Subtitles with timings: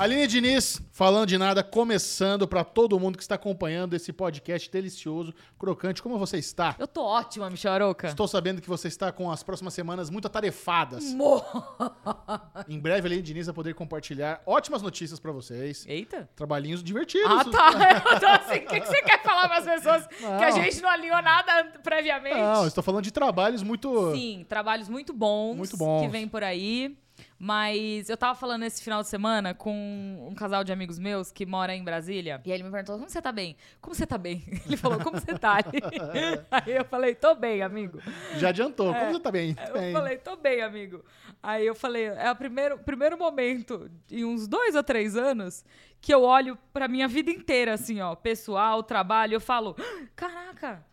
[0.00, 5.34] Aline Diniz, falando de nada, começando para todo mundo que está acompanhando esse podcast delicioso,
[5.58, 6.02] crocante.
[6.02, 6.74] Como você está?
[6.78, 8.06] Eu tô ótima, Michel Aroca.
[8.08, 11.04] Estou sabendo que você está com as próximas semanas muito atarefadas.
[11.12, 11.44] Mo-
[12.66, 15.84] Em breve, a Aline Diniz vai poder compartilhar ótimas notícias para vocês.
[15.86, 16.30] Eita.
[16.34, 17.30] Trabalhinhos divertidos.
[17.30, 17.70] Ah, tá.
[18.14, 20.62] Eu tô assim, o que, que você quer falar para as pessoas que a Não.
[20.62, 22.38] gente não alinhou nada previamente?
[22.38, 24.12] Não, estou falando de trabalhos muito.
[24.14, 26.00] Sim, trabalhos muito bons, Muito bons.
[26.00, 26.96] que vem por aí.
[27.42, 31.46] Mas eu tava falando esse final de semana com um casal de amigos meus que
[31.46, 32.38] mora em Brasília.
[32.44, 33.56] E aí ele me perguntou: como você tá bem?
[33.80, 34.44] Como você tá bem?
[34.66, 35.56] Ele falou: como você tá?
[36.50, 37.98] aí eu falei: tô bem, amigo.
[38.36, 38.92] Já adiantou.
[38.94, 39.56] Como você tá bem?
[39.68, 39.92] Eu Bem.
[39.92, 41.02] falei, tô bem, amigo.
[41.42, 45.64] Aí eu falei, é o primeiro, primeiro momento, em uns dois ou três anos,
[45.98, 49.74] que eu olho pra minha vida inteira, assim, ó, pessoal, trabalho, eu falo,
[50.14, 50.84] caraca,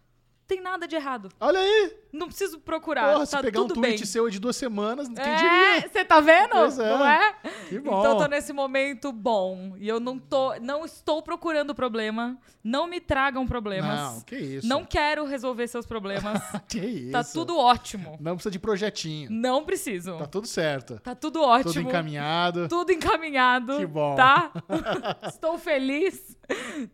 [0.47, 1.27] tem nada de errado.
[1.41, 1.97] Olha aí!
[2.17, 4.05] Não preciso procurar, Porra, se tá pegar um tweet bem.
[4.05, 5.89] seu de duas semanas, quem É, diria?
[5.89, 6.49] você tá vendo?
[6.51, 6.89] Pois é.
[6.89, 7.33] Não é?
[7.69, 7.99] Que bom.
[7.99, 9.73] Então eu tô nesse momento bom.
[9.77, 12.37] E eu não tô, não estou procurando problema.
[12.63, 13.97] Não me tragam problemas.
[13.97, 14.67] Não, que isso.
[14.67, 16.41] Não quero resolver seus problemas.
[16.67, 17.11] Que isso.
[17.11, 18.17] tá tudo ótimo.
[18.19, 19.29] Não precisa de projetinho.
[19.31, 20.17] Não preciso.
[20.17, 20.99] Tá tudo certo.
[21.01, 21.71] Tá tudo ótimo.
[21.73, 22.67] Tudo encaminhado.
[22.67, 23.77] Tudo encaminhado.
[23.77, 24.15] Que bom.
[24.15, 24.51] Tá?
[25.27, 26.35] Estou feliz.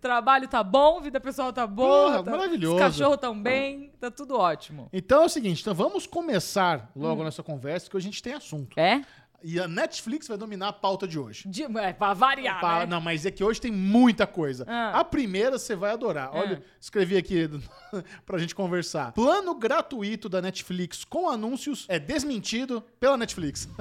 [0.02, 2.12] Trabalho tá bom, vida pessoal tá boa.
[2.12, 2.76] Porra, tá- maravilhoso.
[2.76, 4.90] Os cachorros tão bem, tá tudo ótimo.
[4.92, 7.22] Então é o seguinte, então vamos começar logo Hum.
[7.22, 8.78] a nossa conversa, que hoje a gente tem assunto.
[8.80, 9.02] É?
[9.46, 11.50] E a Netflix vai dominar a pauta de hoje.
[11.50, 12.86] De, é pra variar, Pa- né?
[12.86, 14.64] Não, mas é que hoje tem muita coisa.
[14.66, 15.00] Ah.
[15.02, 16.30] A primeira você vai adorar.
[16.34, 16.68] Olha, Ah.
[16.80, 17.50] escrevi aqui
[18.26, 19.12] pra gente conversar.
[19.12, 23.68] Plano gratuito da Netflix com anúncios é desmentido pela Netflix.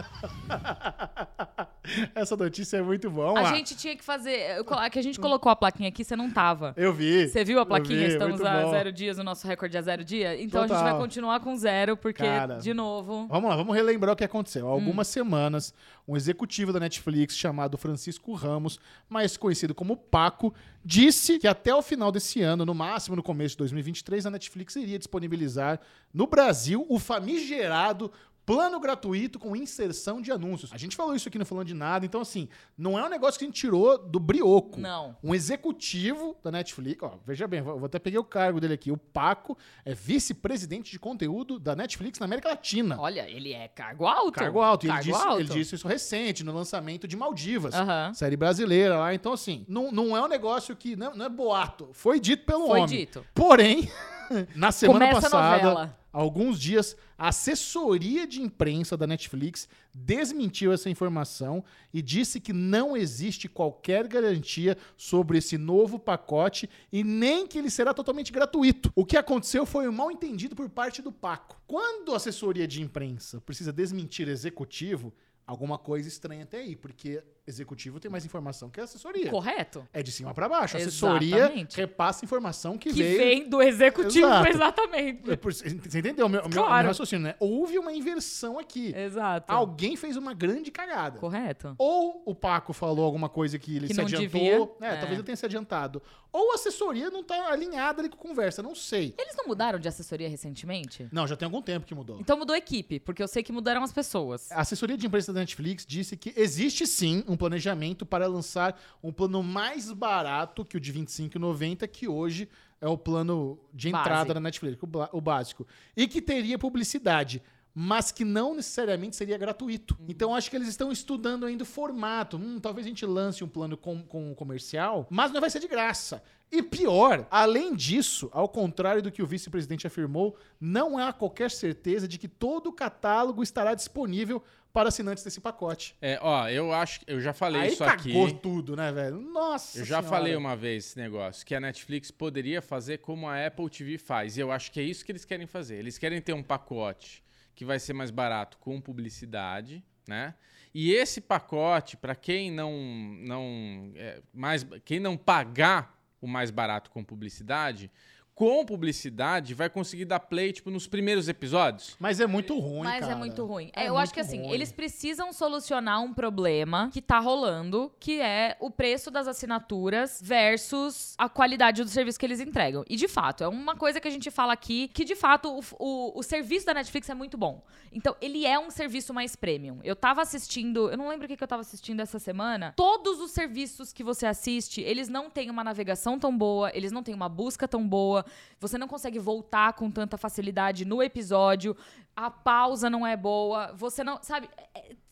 [2.15, 3.39] Essa notícia é muito boa.
[3.39, 4.31] A gente tinha que fazer.
[4.31, 6.73] é que a gente colocou a plaquinha aqui, você não tava.
[6.77, 7.29] Eu vi.
[7.29, 8.07] Você viu a plaquinha?
[8.07, 8.71] vi, Estamos muito a bom.
[8.71, 10.41] zero dias, o nosso recorde é zero dia.
[10.41, 10.83] Então a Total.
[10.85, 12.59] gente vai continuar com zero, porque, Cara.
[12.59, 13.27] de novo.
[13.29, 14.67] Vamos lá, vamos relembrar o que aconteceu.
[14.67, 14.75] Há Hum.
[14.75, 15.75] algumas semanas,
[16.07, 21.83] um executivo da Netflix chamado Francisco Ramos, mais conhecido como Paco, disse que até o
[21.83, 25.81] final desse ano, no máximo no começo de 2023, a Netflix iria disponibilizar
[26.15, 28.11] no Brasil o famigerado
[28.45, 30.73] plano gratuito com inserção de anúncios.
[30.73, 33.39] A gente falou isso aqui não falando de nada, então assim, não é um negócio
[33.39, 34.81] que a gente tirou do brioco.
[34.81, 35.17] Não.
[35.23, 38.91] Um executivo da Netflix, ó, veja bem, vou até pegar o cargo dele aqui.
[38.91, 42.97] O Paco é vice-presidente de conteúdo da Netflix na América Latina.
[42.99, 44.33] Olha, ele é cargo alto.
[44.33, 44.87] Cargo alto.
[44.87, 45.41] E ele, Cargo disse, alto.
[45.41, 47.75] ele disse isso recente, no lançamento de Maldivas.
[47.75, 48.13] Aham.
[48.15, 49.15] Série brasileira lá.
[49.15, 50.97] Então, assim, não, não é um negócio que.
[50.97, 51.89] Não, não é boato.
[51.93, 52.99] Foi dito pelo Foi homem.
[52.99, 53.25] dito.
[53.35, 53.91] Porém,
[54.55, 61.65] na semana Começa passada, alguns dias, a assessoria de imprensa da Netflix desmentiu essa informação
[61.93, 67.71] e disse que não existe qualquer garantia sobre esse novo pacote e nem que ele
[67.71, 68.93] será totalmente gratuito.
[68.95, 71.61] O que aconteceu foi um mal entendido por parte do Paco.
[71.67, 75.13] Quando a assessoria de imprensa precisa desmentir executivo,
[75.47, 79.31] alguma coisa estranha até aí, porque executivo tem mais informação que a assessoria.
[79.31, 79.87] Correto?
[79.93, 80.77] É de cima pra baixo.
[80.77, 81.77] A assessoria Exatamente.
[81.77, 84.49] repassa informação que, Que veio vem do executivo, Exato.
[84.49, 85.31] exatamente.
[85.31, 86.53] é Você entendeu o meu, Claro.
[86.53, 87.35] meu raciocínio, né?
[87.41, 88.95] Houve uma inversão aqui.
[88.97, 89.51] Exato.
[89.53, 91.19] Alguém fez uma grande cagada.
[91.19, 91.75] Correto.
[91.79, 94.21] Ou o Paco falou alguma coisa que ele Que se adiantou.
[94.29, 94.55] devia.
[94.81, 96.01] É, talvez ele tenha se adiantado.
[96.33, 99.15] Ou a assessoria não tá alinhada ali com a conversa, não sei.
[99.19, 101.07] Eles não mudaram de assessoria recentemente?
[101.13, 102.19] Não, já tem algum tempo que mudou.
[102.21, 104.51] Então mudou a equipe, porque eu sei que mudaram as pessoas.
[104.51, 109.13] A assessoria de imprensa da Netflix disse que existe sim um planejamento para lançar um
[109.13, 112.49] plano mais barato que o de R$ 25,90, que hoje
[112.81, 114.35] é o plano de entrada Base.
[114.35, 115.67] da Netflix, o, o básico.
[115.97, 117.43] E que teria publicidade,
[117.75, 119.97] mas que não necessariamente seria gratuito.
[119.99, 120.07] Uhum.
[120.09, 122.37] Então acho que eles estão estudando ainda o formato.
[122.37, 125.69] Hum, talvez a gente lance um plano com, com comercial, mas não vai ser de
[125.69, 126.23] graça.
[126.51, 132.07] E pior, além disso, ao contrário do que o vice-presidente afirmou, não há qualquer certeza
[132.07, 135.95] de que todo o catálogo estará disponível para assinantes desse pacote.
[136.01, 138.35] É, ó, eu acho que eu já falei Aí isso cagou aqui.
[138.41, 139.21] tudo, né, velho?
[139.21, 140.17] Nossa Eu já Senhora.
[140.17, 144.37] falei uma vez esse negócio, que a Netflix poderia fazer como a Apple TV faz.
[144.37, 145.77] E eu acho que é isso que eles querem fazer.
[145.77, 147.23] Eles querem ter um pacote
[147.55, 150.35] que vai ser mais barato com publicidade, né?
[150.75, 152.73] E esse pacote, para quem não
[153.21, 157.91] não é, mais quem não pagar o mais barato com publicidade,
[158.35, 161.97] com publicidade vai conseguir dar play tipo nos primeiros episódios.
[161.99, 163.13] Mas é muito ruim, Mas cara.
[163.13, 163.71] é muito ruim.
[163.75, 164.51] É É, eu acho muito que assim, ruim.
[164.53, 171.15] eles precisam solucionar um problema que tá rolando, que é o preço das assinaturas versus
[171.19, 172.85] a qualidade do serviço que eles entregam.
[172.89, 175.61] E de fato, é uma coisa que a gente fala aqui, que de fato o,
[175.79, 177.63] o, o serviço da Netflix é muito bom.
[177.93, 179.79] Então, ele é um serviço mais premium.
[179.85, 182.73] Eu tava assistindo, eu não lembro o que, que eu tava assistindo essa semana.
[182.77, 187.03] Todos os serviços que você assiste, eles não têm uma navegação tão boa, eles não
[187.03, 191.77] têm uma busca tão boa, boa, você não consegue voltar com tanta facilidade no episódio,
[192.15, 194.23] a pausa não é boa, você não.
[194.23, 194.49] Sabe?
[194.57, 195.03] é- é-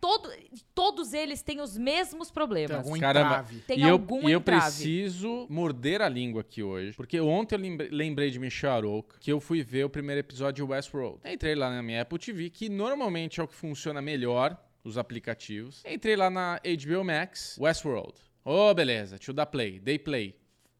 [0.00, 0.30] todo,
[0.74, 2.76] todos eles têm os mesmos Tem problemas.
[2.78, 3.44] algum Caramba.
[3.66, 4.60] Tem e eu, algum e eu entrave.
[4.62, 6.96] preciso morder a língua aqui hoje.
[6.96, 10.72] Porque ontem eu lembrei, de Michelle Aroca, que eu fui ver o primeiro episódio de
[10.72, 11.18] Westworld.
[11.24, 15.82] Entrei lá na minha Apple TV, que normalmente é o que funciona melhor, os aplicativos.
[15.84, 18.14] Entrei lá na HBO Max, Westworld.
[18.44, 19.78] Ô, beleza, deixa eu dar play.
[19.78, 20.34] Dei play.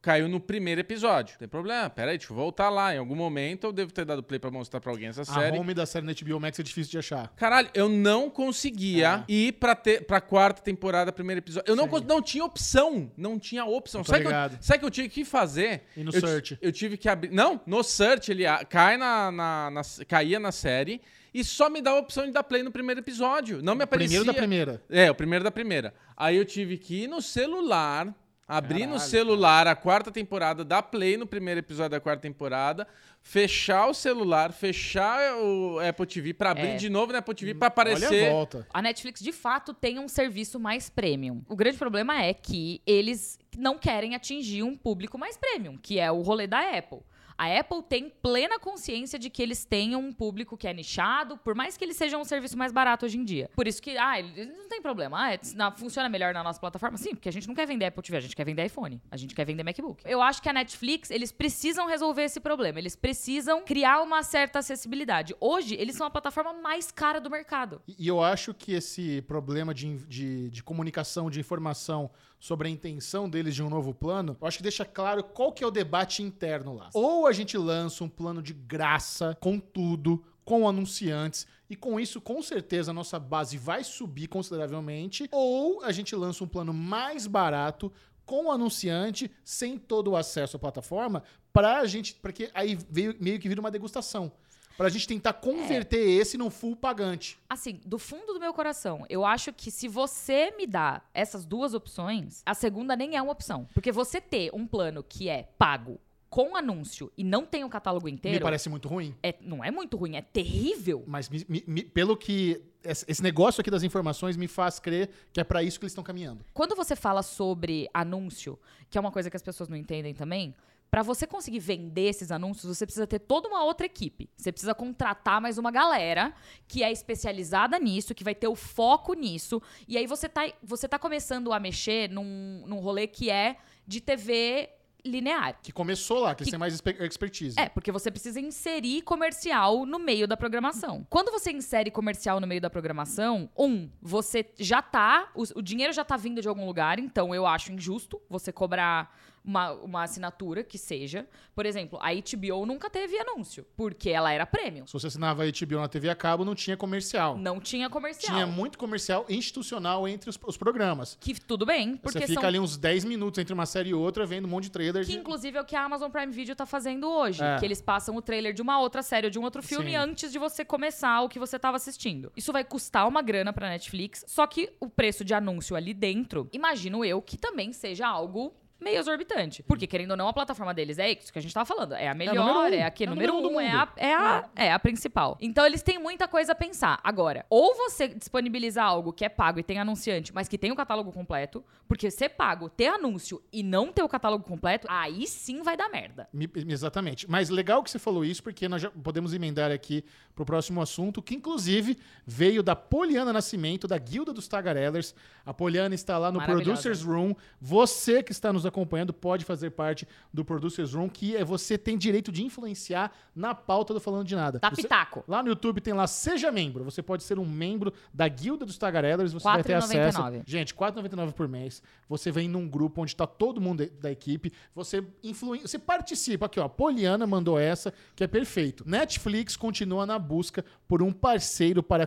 [0.08, 1.34] Caiu no primeiro episódio.
[1.34, 2.94] Não tem problema, peraí, deixa eu voltar lá.
[2.94, 5.58] Em algum momento eu devo ter dado play pra mostrar pra alguém essa A série.
[5.58, 7.28] home da série HBO Max é difícil de achar.
[7.36, 9.24] Caralho, eu não conseguia Ah.
[9.28, 11.70] ir pra, ter, pra quarta temporada, primeiro episódio.
[11.70, 13.12] Eu não, cons- não tinha opção.
[13.18, 14.02] Não tinha opção.
[14.02, 15.82] Sabe o que, eu- sabe que eu tive que fazer?
[15.94, 16.58] E no eu, search?
[16.62, 17.30] Eu tive que abrir.
[17.30, 21.02] Não, no search ele a- cai na, na- na- caía na série
[21.34, 23.60] e só me dá a opção de dar play no primeiro episódio.
[23.62, 24.08] Não me aparecia.
[24.20, 24.82] Primeiro da primeira.
[24.88, 25.92] É, o primeiro da primeira.
[26.16, 28.14] Aí eu tive que ir no celular,
[28.48, 32.88] abrir no Caralho, celular a quarta temporada, dar play no primeiro episódio da quarta temporada,
[33.22, 36.76] fechar o celular, fechar o Apple TV pra abrir É.
[36.76, 38.30] de novo no Apple TV pra Olha a aparecer.
[38.30, 38.66] volta.
[38.72, 41.42] A Netflix de fato tem um serviço mais premium.
[41.46, 46.10] O grande problema é que eles não querem atingir um público mais premium, que é
[46.10, 47.00] o rolê da Apple.
[47.38, 51.54] A Apple tem plena consciência de que eles tenham um público que é nichado, por
[51.54, 53.48] mais que eles sejam um serviço mais barato hoje em dia.
[53.54, 55.16] Por isso que, ah, não tem problema.
[55.26, 56.98] Ah, é- na- funciona melhor na nossa plataforma?
[56.98, 59.16] Sim, porque a gente não quer vender Apple TV, a gente quer vender iPhone, a
[59.16, 60.02] gente quer vender MacBook.
[60.04, 62.80] Eu acho que a Netflix, eles precisam resolver esse problema.
[62.80, 65.32] Eles precisam criar uma certa acessibilidade.
[65.40, 67.80] Hoje, eles são a plataforma mais cara do mercado.
[67.86, 72.70] E e eu acho que esse problema de, de, de comunicação, de informação sobre a
[72.70, 75.70] intenção deles de um novo plano, eu acho que deixa claro qual que é o
[75.70, 76.90] debate interno lá.
[76.94, 82.20] Ou a gente lança um plano de graça, com tudo, com anunciantes, e com isso,
[82.20, 87.26] com certeza, a nossa base vai subir consideravelmente, ou a gente lança um plano mais
[87.26, 87.92] barato,
[88.24, 92.14] com anunciante, sem todo o acesso à plataforma, pra gente.
[92.14, 94.30] Porque aí veio, meio que vira uma degustação.
[94.78, 97.36] Pra gente tentar converter esse num full pagante.
[97.50, 101.74] Assim, do fundo do meu coração, eu acho que se você me dá essas duas
[101.74, 103.68] opções, a segunda nem é uma opção.
[103.74, 108.04] Porque você ter um plano que é pago com anúncio e não tem o catálogo
[108.06, 109.14] Me inteiro, parece muito ruim.
[109.22, 111.02] é, não é muito ruim, é terrível.
[111.08, 112.62] Mas me- me- me- pelo que.
[112.84, 115.90] Esse esse negócio aqui das informações me faz crer que é pra isso que eles
[115.92, 116.44] estão caminhando.
[116.54, 118.56] Quando você fala sobre anúncio,
[118.88, 120.54] que é uma coisa que as pessoas não entendem também,
[120.90, 124.30] Pra você conseguir vender esses anúncios, você precisa ter toda uma outra equipe.
[124.36, 126.32] Você precisa contratar mais uma galera
[126.66, 129.60] que é especializada nisso, que vai ter o foco nisso.
[129.86, 133.56] E aí você tá, você tá começando a mexer num, num rolê que é
[133.86, 134.70] de TV
[135.04, 135.58] linear.
[135.62, 137.58] Que começou lá, que, Que- têm mais expe- expertise.
[137.58, 141.06] É, porque você precisa inserir comercial no meio da programação.
[141.08, 145.30] Quando você insere comercial no meio da programação, um, você já tá.
[145.34, 149.16] O, o dinheiro já tá vindo de algum lugar, então eu acho injusto você cobrar
[149.48, 151.26] uma, uma assinatura que seja.
[151.54, 154.86] Por exemplo, a HBO nunca teve anúncio, porque ela era premium.
[154.86, 157.38] Se você assinava a HBO na TV a cabo, não tinha comercial.
[157.38, 158.34] Não tinha comercial.
[158.34, 161.16] Tinha muito comercial institucional entre os, os programas.
[161.18, 163.94] Que tudo bem, porque você fica são ali uns 10 minutos entre uma série e
[163.94, 165.04] outra, vendo um monte de trailer.
[165.06, 167.42] Que de- inclusive é o que a Amazon Prime Video tá fazendo hoje.
[167.42, 167.58] É.
[167.58, 169.96] Que eles passam o trailer de uma outra série ou de um outro filme Sim.
[169.96, 172.30] antes de você começar o que você tava assistindo.
[172.36, 176.48] Isso vai custar uma grana pra Netflix, só que o preço de anúncio ali dentro,
[176.52, 179.62] imagino eu que também seja algo meio exorbitante.
[179.62, 181.94] Porque, querendo ou não, a plataforma deles é isso que a gente tava falando.
[181.94, 182.86] É a melhor, número é, um.
[182.86, 185.36] a que É número número um é, a, é, a, é a principal.
[185.40, 187.00] Então, eles têm muita coisa a pensar.
[187.02, 190.76] Agora, ou você disponibiliza algo que é pago e tem anunciante, mas que tem o
[190.76, 195.62] catálogo completo, porque ser pago, ter anúncio e não ter o catálogo completo, aí sim
[195.62, 196.28] vai dar merda.
[196.32, 197.28] Me- Exatamente.
[197.30, 201.20] Mas legal que você falou isso, porque nós já podemos emendar aqui pro próximo assunto,
[201.22, 205.14] que inclusive veio da Poliana Nascimento, da Guilda dos Tagarellers.
[205.44, 206.38] A Poliana está lá no.
[206.48, 207.34] Producers Room.
[207.60, 211.96] Você que está nos acompanhando pode fazer parte do Producers Room, que é você tem
[211.98, 214.58] direito de influenciar na pauta do Falando de Nada.
[214.58, 215.24] Dá Você- pitaco.
[215.26, 216.84] Lá no YouTube tem lá Seja Membro.
[216.84, 219.32] Você pode ser um membro da Guilda dos Tagarellers.
[219.32, 220.18] Você vai ter acesso.
[220.20, 220.42] 4,99.
[220.46, 221.82] Gente, R$ 4,99 por mês.
[222.08, 224.52] Você vem num grupo onde está todo mundo da- equipe.
[224.74, 226.46] Você influi, você participa.
[226.46, 226.64] Aqui, ó.
[226.64, 228.84] A Poliana mandou essa, que é perfeito.
[228.86, 232.06] Netflix continua na busca por um parceiro para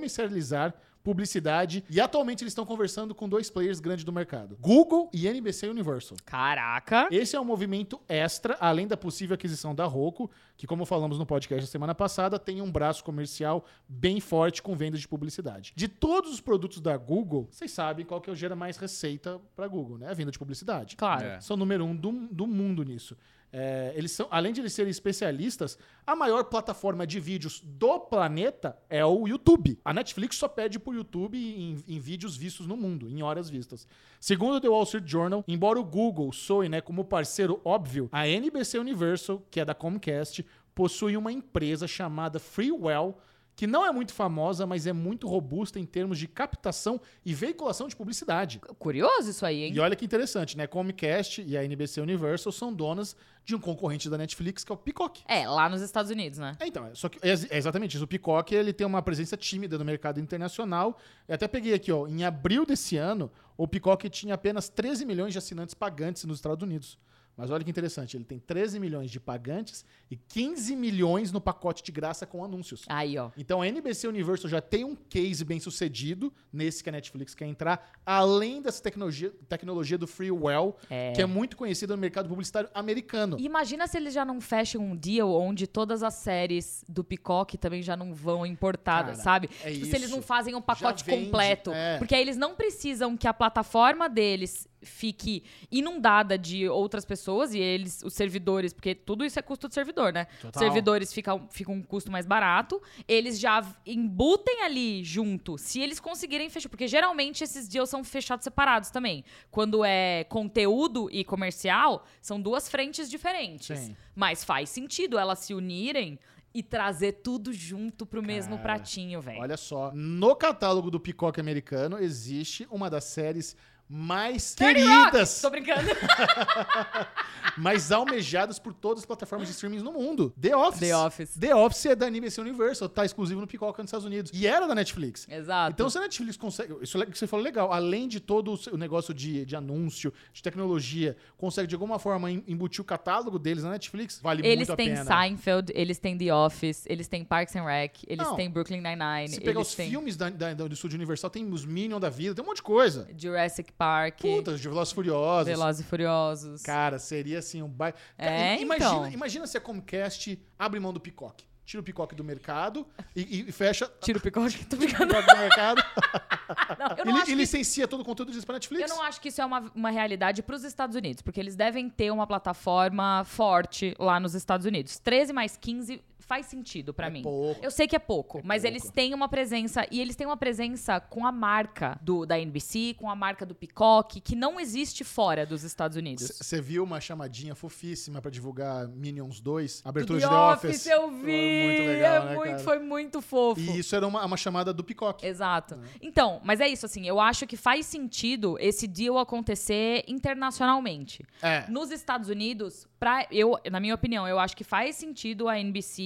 [0.00, 1.84] comercializar publicidade.
[1.88, 6.16] E atualmente eles estão conversando com dois players grandes do mercado: Google e NBC Universal.
[6.24, 7.08] Caraca.
[7.10, 11.26] Esse é um movimento extra, além da possível aquisição da Roku, que, como falamos no
[11.26, 15.72] podcast da semana passada, tem um braço comercial bem forte com vendas de publicidade.
[15.74, 19.40] De todos os produtos da Google, vocês sabem qual que é o gera mais receita
[19.56, 20.10] para Google, né?
[20.10, 20.96] A venda de publicidade.
[20.96, 21.26] Claro.
[21.26, 21.40] É.
[21.40, 23.16] São o número um do, do mundo nisso.
[23.52, 25.76] É, eles são, além de eles serem especialistas,
[26.06, 29.78] a maior plataforma de vídeos do planeta é o YouTube.
[29.84, 33.86] A Netflix só pede por YouTube em, em vídeos vistos no mundo, em horas vistas.
[34.20, 38.26] Segundo o The Wall Street Journal, embora o Google soe né, como parceiro óbvio, a
[38.28, 43.18] NBC Universal, que é da Comcast, possui uma empresa chamada Freewell,
[43.60, 47.88] que não é muito famosa, mas é muito robusta em termos de captação e veiculação
[47.88, 48.58] de publicidade.
[48.78, 49.72] Curioso isso aí, hein?
[49.74, 50.66] E olha que interessante, né?
[50.66, 53.14] Comcast e a NBC Universal são donas
[53.44, 55.22] de um concorrente da Netflix, que é o Peacock.
[55.28, 56.56] É, lá nos Estados Unidos, né?
[56.58, 58.04] É, então, é, só que é, é exatamente isso.
[58.04, 60.98] O Peacock ele tem uma presença tímida no mercado internacional.
[61.28, 65.34] Eu até peguei aqui, ó, em abril desse ano, o Peacock tinha apenas 13 milhões
[65.34, 66.98] de assinantes pagantes nos Estados Unidos.
[67.36, 71.82] Mas olha que interessante, ele tem 13 milhões de pagantes e 15 milhões no pacote
[71.82, 72.84] de graça com anúncios.
[72.88, 73.30] Aí, ó.
[73.36, 77.46] Então a NBC Universal já tem um case bem sucedido nesse que a Netflix quer
[77.46, 81.12] entrar, além dessa tecnologia, tecnologia do Freewell, É.
[81.12, 83.36] que é muito conhecida no mercado publicitário americano.
[83.38, 87.56] E Imagina se eles já não fecham um deal onde todas as séries do Peacock
[87.58, 89.50] também já não vão importadas, Cara, sabe?
[89.64, 91.72] é tipo, se eles não fazem um pacote completo.
[91.72, 91.98] é.
[91.98, 97.58] Porque aí eles não precisam que a plataforma deles fique inundada de outras pessoas e
[97.58, 100.26] eles, os servidores, porque tudo isso é custo do servidor, né?
[100.40, 100.60] Total.
[100.60, 106.48] servidores ficam, ficam um custo mais barato, eles já embutem ali junto, se eles conseguirem
[106.48, 109.24] fechar, porque geralmente esses deals são fechados separados também.
[109.50, 113.78] Quando é conteúdo e comercial, são duas frentes diferentes.
[113.78, 113.96] Sim.
[114.14, 116.18] Mas faz sentido elas se unirem
[116.52, 119.40] e trazer tudo junto pro mesmo Cara, pratinho, velho.
[119.40, 123.56] Olha só, no catálogo do Peacock americano existe uma das séries
[123.92, 125.88] mais queridas, Tô brincando.
[127.58, 130.32] mais almejadas por todas as plataformas de streaming no mundo.
[130.40, 130.80] The Office.
[130.80, 131.34] The Office.
[131.38, 134.30] The Office é da NBC Universal, tá exclusivo no Peacock nos Estados Unidos.
[134.32, 135.26] E era da Netflix.
[135.28, 135.72] Exato.
[135.72, 136.76] Então, se a Netflix consegue.
[136.80, 137.72] Isso é que você falou legal.
[137.72, 142.44] Além de todo o negócio de, de anúncio, de tecnologia, consegue de alguma forma em-
[142.46, 145.04] embutir o catálogo deles na Netflix, vale eles muito a têm pena.
[145.04, 148.36] Seinfeld, eles têm The Office, eles têm Parks and Rec, eles Não.
[148.36, 151.50] têm Brooklyn Nine-Nine, Se pegar eles os têm filmes da, da- do Estúdio Universal, tem
[151.52, 153.08] os Minions da vida, tem um monte de coisa.
[153.18, 155.46] Jurassic Park, Puta, de Velozes e Furiosos.
[155.46, 156.62] Velozes e Furiosos.
[156.62, 157.98] Cara, seria assim um baita.
[158.18, 159.10] É, imagina, então.
[159.10, 161.42] imagina se a Comcast abre mão do Peacock.
[161.64, 165.14] Tira o Peacock do mercado e, e- fecha Tira o picote, tô brincando.
[165.14, 165.82] Peacock do mercado
[166.78, 168.90] Não, eu e, e licencia todo o conteúdo disso pra Netflix.
[168.90, 171.54] Eu não acho que isso é uma, uma realidade para os Estados Unidos, porque eles
[171.54, 174.98] devem ter uma plataforma forte lá nos Estados Unidos.
[174.98, 177.22] 13 mais 15 faz sentido para É mim.
[177.22, 177.60] pouco.
[177.60, 178.72] Eu sei que é pouco, É mas pouco.
[178.76, 182.94] eles têm uma presença e eles têm uma presença com a marca do, da NBC,
[182.96, 186.30] com a marca do Peacock, que não existe fora dos Estados Unidos.
[186.40, 189.82] Você viu uma chamadinha fofíssima pra divulgar Minions 2?
[189.84, 190.70] Abertura The de The Office.
[190.70, 191.16] Office, eu vi!
[191.24, 192.58] Foi muito legal, é né, muito, cara?
[192.62, 193.60] foi muito fofo.
[193.60, 195.26] E isso era uma, uma chamada do Peacock.
[195.26, 195.80] Exato.
[196.00, 201.24] Então, mas é isso, assim, eu acho que faz sentido esse deal acontecer internacionalmente.
[201.42, 201.68] É.
[201.68, 206.02] Nos Estados Unidos, pra, eu, na minha opinião, eu acho que faz sentido a NBC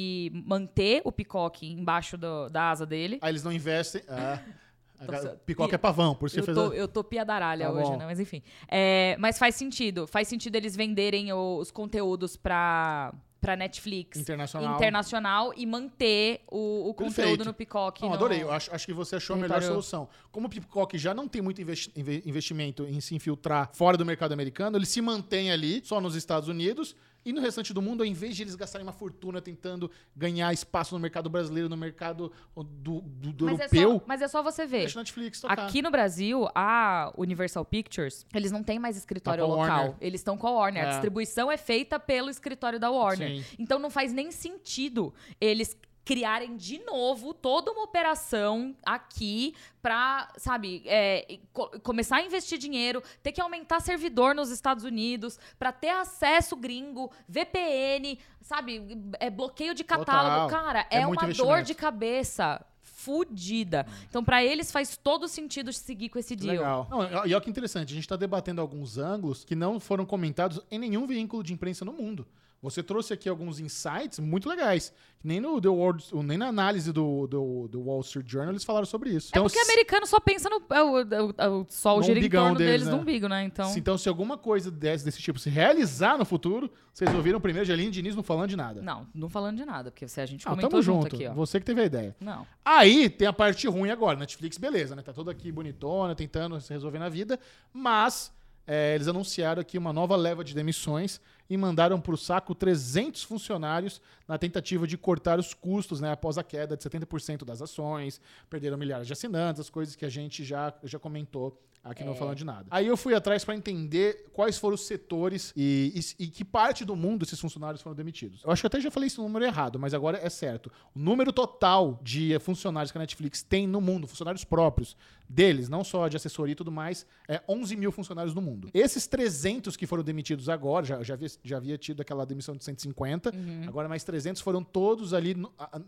[0.47, 3.19] manter o Peacock embaixo do- da asa dele.
[3.23, 4.03] Aí eles não investem.
[4.97, 6.75] Ah, Tô ga- só- Peacock pi- é pavão, por isso Eu fez tô, a...
[6.77, 7.97] eu tô piadaralha Tá hoje, bom.
[7.97, 8.07] né?
[8.07, 8.41] Mas enfim.
[8.69, 10.07] É, mas faz sentido.
[10.07, 14.77] Faz sentido eles venderem os conteúdos pra, pra Netflix Internacional.
[14.77, 17.17] internacional e manter o, o Perfeito.
[17.27, 18.01] conteúdo no Peacock.
[18.03, 18.41] Não, no- adorei.
[18.45, 20.09] Eu acho, acho que você achou a melhor solução.
[20.31, 24.07] Como o Peacock já não tem muito investi- inve- investimento em se infiltrar fora do
[24.07, 26.95] mercado americano, ele se mantém ali, só nos Estados Unidos.
[27.25, 30.95] E no restante do mundo, ao invés de eles gastarem uma fortuna tentando ganhar espaço
[30.95, 34.43] no mercado brasileiro, no mercado do, do- do mas, é europeu, só, mas é só
[34.43, 34.81] você ver.
[34.81, 35.59] deixa a Netflix tocar.
[35.67, 39.79] Aqui no Brasil, a Universal Pictures, eles não têm mais escritório Tá a local.
[39.79, 39.97] Warner.
[40.01, 40.85] Eles estão com a Warner.
[40.85, 40.91] A É.
[40.91, 43.43] distribuição é feita pelo escritório da Warner.
[43.43, 43.45] Sim.
[43.59, 50.83] Então não faz nem sentido eles criarem de novo toda uma operação aqui pra, sabe,
[50.85, 55.89] é, co- começar a investir dinheiro, ter que aumentar servidor nos Estados Unidos pra ter
[55.91, 60.49] acesso gringo, VPN, sabe, é bloqueio de catálogo.
[60.51, 60.65] Total.
[60.65, 63.87] Cara, É é, uma dor de cabeça fudida.
[64.09, 66.57] Então, pra eles faz todo sentido seguir com esse deal.
[66.57, 66.89] Legal.
[66.91, 70.61] Não, e olha que interessante, a gente está debatendo alguns ângulos que não foram comentados
[70.71, 72.27] em nenhum veículo de imprensa no mundo.
[72.65, 74.93] Você trouxe aqui alguns insights muito legais.
[75.23, 78.85] Nem, no The World, nem na análise do, do, do Wall Street Journal eles falaram
[78.87, 79.31] sobre isso.
[79.35, 80.63] É porque se- americano só pensa no.
[80.71, 82.93] é o, é o- é o sol No gira em umbigão torno deles, deles né?
[82.93, 83.45] no umbigo, né?
[83.45, 83.67] Então.
[83.71, 87.65] se- então, se alguma coisa desse, desse tipo se realizar no futuro, vocês ouviram primeiro
[87.67, 88.83] de Aline Diniz não falando de nada.
[88.83, 91.17] Não, não falando de nada, porque se a gente Ah, comentou tamo junto, junto.
[91.17, 91.33] aqui, ó.
[91.35, 92.17] Você que teve a ideia.
[92.21, 92.47] Não.
[92.65, 94.19] Aí tem a parte ruim agora.
[94.19, 95.03] Netflix, beleza, né?
[95.03, 97.39] Tá toda aqui bonitona, tentando se resolver na vida.
[97.73, 98.33] Mas
[98.67, 101.21] é, eles anunciaram aqui uma nova leva de demissões.
[101.49, 106.39] E mandaram para o saco 300 funcionários na tentativa de cortar os custos né, após
[106.39, 110.45] a queda de 70% das ações, perderam milhares de assinantes, as coisas que a gente
[110.45, 112.67] já, já comentou aqui não falando de nada.
[112.71, 116.85] Aí eu fui atrás para entender quais foram os setores e, e, e, que parte
[116.85, 118.43] do mundo esses funcionários foram demitidos.
[118.43, 120.73] Eu acho que até já falei esse número errado, mas agora é certo.
[120.95, 124.97] O número total de funcionários que a Netflix tem no mundo, funcionários próprios
[125.29, 128.69] deles, não só de assessoria e tudo mais, é 11 mil funcionários no mundo.
[128.75, 132.65] Esses 300 que foram demitidos agora, já, já, havia, já havia tido aquela demissão de
[132.65, 133.65] 150, uhum.
[133.67, 135.35] agora mais 300 foram todos ali,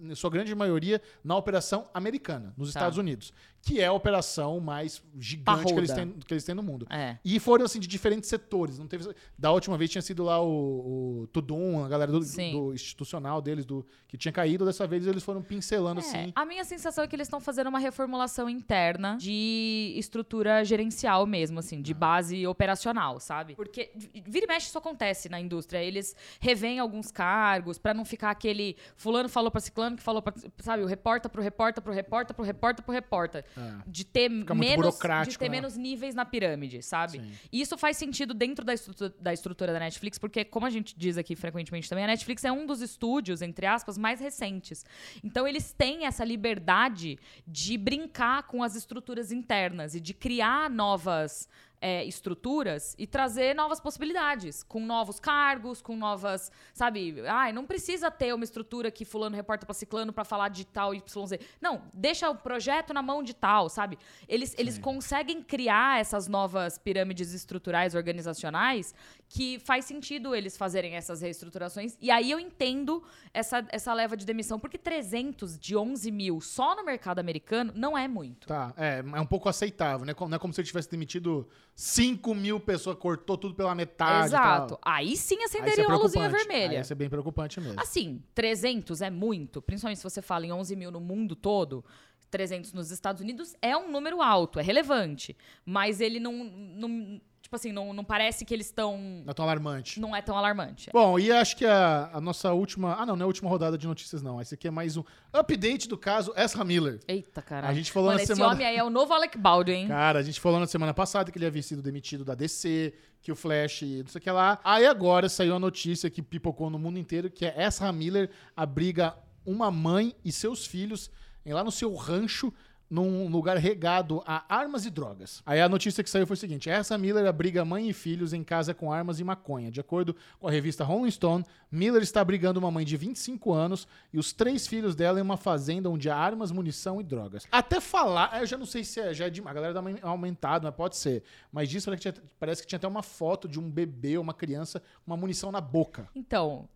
[0.01, 2.81] na sua grande maioria, na operação americana, nos tá.
[2.81, 6.63] Estados Unidos, que é a operação mais gigante que eles, têm, que eles têm no
[6.63, 6.87] mundo.
[6.91, 7.19] É.
[7.25, 8.79] E foram, assim, de diferentes setores.
[8.79, 12.75] Não teve, da última vez tinha sido lá o, o Tudum, a galera do, do,
[12.75, 14.65] institucional deles, do que tinha caído.
[14.65, 16.05] Dessa vez eles foram pincelando, é.
[16.05, 16.33] assim.
[16.35, 21.59] A minha sensação é que eles estão fazendo uma reformulação interna de estrutura gerencial mesmo,
[21.59, 21.97] assim, de ah.
[21.97, 23.55] base operacional, sabe?
[23.55, 23.91] Porque
[24.27, 25.83] vira e mexe isso acontece na indústria.
[25.83, 30.35] Eles revêm alguns cargos para não ficar aquele fulano falou para ciclano que falou para,
[30.59, 33.45] sabe, o reporta pro reporta pro reporta pro reporta pro reporta.
[33.57, 33.75] É.
[33.87, 35.61] De ter menos de ter né?
[35.77, 37.19] Níveis na pirâmide, sabe?
[37.19, 37.33] Sim.
[37.53, 40.95] E isso faz sentido dentro da estrutura, da estrutura da Netflix, porque como a gente
[40.97, 44.85] diz aqui frequentemente também, a Netflix é um dos estúdios, entre aspas, mais recentes.
[45.23, 51.49] Então eles têm essa liberdade de brincar com as estruturas internas e de criar novas
[51.81, 57.23] é, estruturas e trazer novas possibilidades, com novos cargos, com novas, sabe?
[57.27, 60.95] Ai, não precisa ter uma estrutura que fulano reporta para ciclano para falar de tal
[60.95, 61.39] YZ.
[61.61, 63.99] Não, deixa o projeto na mão de tal, sabe?
[64.29, 68.95] Eles, eles conseguem criar essas novas pirâmides estruturais organizacionais
[69.29, 71.97] que faz sentido eles fazerem essas reestruturações.
[72.01, 73.03] E aí eu entendo
[73.35, 77.99] essa, essa leva de demissão, porque 300 de 11 mil só no mercado americano não
[77.99, 78.47] é muito.
[78.47, 80.15] Tá, é, é um pouco aceitável, né?
[80.19, 84.29] Não é como se ele tivesse demitido 5 mil pessoas, cortou tudo pela metade.
[84.29, 84.79] Exato.
[84.81, 86.79] Aí sim acenderia é uma luzinha vermelha.
[86.79, 87.79] Aí isso é bem preocupante mesmo.
[87.79, 91.85] Assim, 300 é muito, principalmente se você fala em 11 mil no mundo todo.
[92.31, 95.37] 300 nos Estados Unidos é um número alto, é relevante.
[95.67, 98.99] Mas ele não, não Tipo assim, não, não parece que eles estão.
[98.99, 100.01] Não é tão alarmante.
[100.01, 100.91] Não é tão alarmante.
[100.91, 100.93] É.
[100.93, 102.97] Bom, e acho que a, a, nossa última.
[102.97, 104.41] Ah, não, não é a última rodada de notícias, não.
[104.41, 106.99] Esse aqui é mais um update do caso Ezra Miller.
[107.07, 107.69] Eita, cara.
[107.69, 108.53] A gente falou Mano, na esse semana.
[108.53, 109.87] Esse homem aí é o novo Alec Baldwin.
[109.87, 113.31] Cara, a gente falou na semana passada que ele havia sido demitido da DC, que
[113.31, 114.59] o Flash, não sei o que lá.
[114.65, 119.15] Aí agora saiu a notícia que pipocou no mundo inteiro que é Ezra Miller abriga
[119.45, 121.13] uma mãe e seus filhos
[121.47, 122.53] lá no seu rancho
[122.89, 125.43] num lugar regado a armas e drogas.
[125.45, 128.45] Aí a notícia que saiu foi o seguinte: essa Miller abriga mãe e filhos em
[128.45, 129.71] casa com armas e maconha.
[129.71, 133.89] De acordo com a revista Rolling Stone, Miller está abrigando uma mãe de 25 anos
[134.13, 137.47] e os três filhos dela em uma fazenda onde há armas, munição e drogas.
[137.51, 139.97] Até falar, eu já não sei se é, já é demais, a galera dá uma
[140.03, 141.23] aumentado, mas pode ser.
[141.51, 144.23] Mas disso parece que, tinha, parece que tinha até uma foto de um bebê ou
[144.23, 146.09] uma criança com uma munição na boca.
[146.15, 146.69] Então,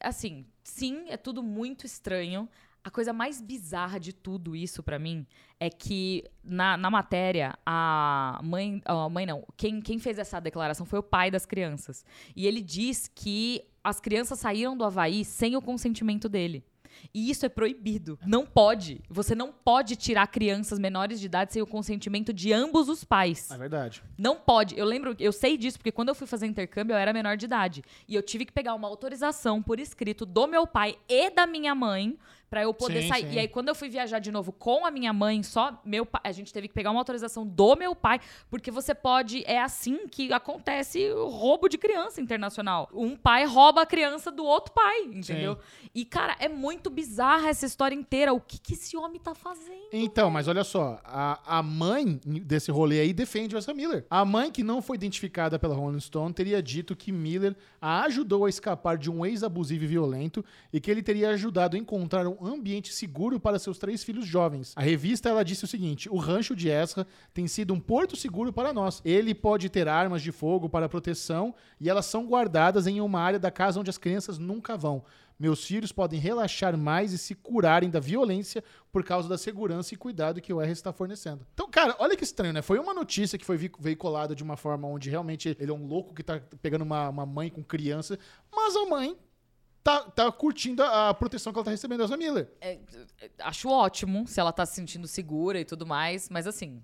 [0.00, 2.48] assim, sim, é tudo muito estranho.
[2.82, 5.26] A coisa mais bizarra de tudo isso para mim
[5.58, 10.86] é que na, na matéria a mãe, a mãe não, quem, quem fez essa declaração
[10.86, 12.04] foi o pai das crianças.
[12.34, 16.64] E ele diz que as crianças saíram do Havaí sem o consentimento dele.
[17.14, 18.18] E isso é proibido.
[18.26, 19.00] Não pode.
[19.08, 23.50] Você não pode tirar crianças menores de idade sem o consentimento de ambos os pais.
[23.50, 24.02] É verdade.
[24.18, 24.78] Não pode.
[24.78, 27.44] Eu lembro, eu sei disso porque quando eu fui fazer intercâmbio eu era menor de
[27.46, 31.46] idade e eu tive que pegar uma autorização por escrito do meu pai e da
[31.46, 32.18] minha mãe
[32.50, 33.28] para eu poder sim, sair.
[33.28, 33.34] Sim.
[33.34, 36.20] E aí, quando eu fui viajar de novo com a minha mãe, só meu pai,
[36.24, 39.44] a gente teve que pegar uma autorização do meu pai, porque você pode.
[39.46, 42.88] É assim que acontece o roubo de criança internacional.
[42.92, 45.54] Um pai rouba a criança do outro pai, entendeu?
[45.54, 45.90] Sim.
[45.94, 48.32] E, cara, é muito bizarra essa história inteira.
[48.32, 49.88] O que, que esse homem tá fazendo?
[49.92, 54.04] Então, mas olha só, a, a mãe desse rolê aí defende essa Miller.
[54.10, 58.44] A mãe, que não foi identificada pela Rolling Stone, teria dito que Miller a ajudou
[58.44, 62.39] a escapar de um ex-abusivo e violento e que ele teria ajudado a encontrar um
[62.46, 64.72] ambiente seguro para seus três filhos jovens.
[64.76, 68.52] A revista ela disse o seguinte: o rancho de Esra tem sido um porto seguro
[68.52, 69.00] para nós.
[69.04, 73.38] Ele pode ter armas de fogo para proteção e elas são guardadas em uma área
[73.38, 75.04] da casa onde as crianças nunca vão.
[75.40, 79.96] Meus filhos podem relaxar mais e se curarem da violência por causa da segurança e
[79.96, 81.46] cuidado que o R está fornecendo.
[81.54, 82.60] Então, cara, olha que estranho, né?
[82.60, 86.12] Foi uma notícia que foi veiculada de uma forma onde realmente ele é um louco
[86.12, 88.18] que tá pegando uma, uma mãe com criança,
[88.54, 89.16] mas a mãe
[89.82, 92.48] tá, tá curtindo a, proteção que ela tá recebendo da Miller.
[92.60, 92.78] É,
[93.40, 96.82] acho ótimo se ela tá se sentindo segura e tudo mais, mas assim.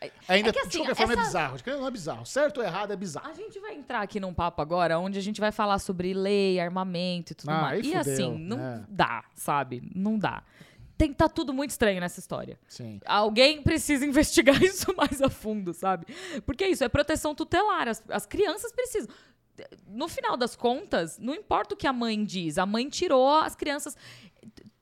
[0.00, 1.22] É, Ainda, é que, assim, de qualquer forma, é essa...
[1.22, 1.56] é bizarro.
[1.56, 2.26] De não é bizarro.
[2.26, 3.30] Certo ou errado é bizarro.
[3.30, 6.60] A gente vai entrar aqui num papo agora onde a gente vai falar sobre lei,
[6.60, 7.80] armamento e tudo ah, mais.
[7.80, 8.84] E fudeu, assim, não é.
[8.88, 9.82] dá, sabe?
[9.94, 10.42] Não dá.
[10.98, 12.58] Tem que tá tudo muito estranho nessa história.
[12.68, 13.00] Sim.
[13.04, 16.06] Alguém precisa investigar isso mais a fundo, sabe?
[16.44, 17.88] Porque é isso, é proteção tutelar.
[17.88, 19.08] As, as crianças precisam
[19.86, 23.54] no final das contas, não importa o que a mãe diz, a mãe tirou as
[23.54, 23.96] crianças.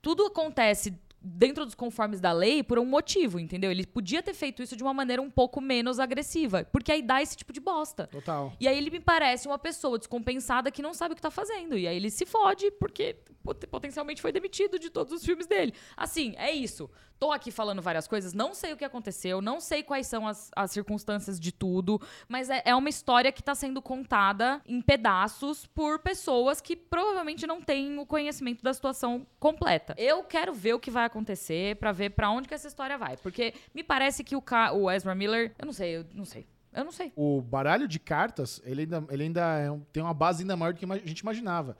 [0.00, 3.70] Tudo acontece dentro dos conformes da lei por um motivo, entendeu?
[3.70, 7.22] Ele podia ter feito isso de uma maneira um pouco menos agressiva, porque aí dá
[7.22, 8.06] esse tipo de bosta.
[8.08, 8.52] Total.
[8.60, 11.78] E aí ele me parece uma pessoa descompensada que não sabe o que tá fazendo.
[11.78, 15.74] E aí ele se fode porque potencialmente foi demitido de todos os filmes dele.
[15.96, 16.90] Assim, é isso.
[17.18, 20.50] Tô aqui falando várias coisas, não sei o que aconteceu, não sei quais são as,
[20.56, 25.64] as circunstâncias de tudo, mas é, é uma história que tá sendo contada em pedaços
[25.66, 29.94] por pessoas que provavelmente não têm o conhecimento da situação completa.
[29.96, 33.16] Eu quero ver o que vai acontecer pra ver pra onde que essa história vai,
[33.18, 34.42] porque me parece que o,
[34.74, 36.46] o Ezra Miller, eu não sei, eu não sei.
[36.72, 37.12] Eu não sei.
[37.14, 40.72] O baralho de cartas, ele ainda, ele ainda é um- tem uma base ainda maior
[40.72, 41.76] do que a gente imaginava.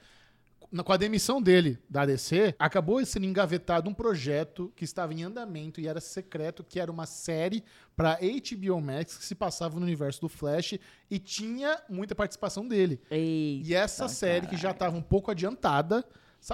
[0.83, 5.81] Com a demissão dele da DC, acabou sendo engavetado um projeto que estava em andamento
[5.81, 7.63] e era secreto, que era uma série
[7.97, 10.79] para HBO Max que se passava no universo do Flash
[11.11, 13.01] e tinha muita participação dele.
[13.11, 16.05] Eita, E essa série que já estava um pouco adiantada,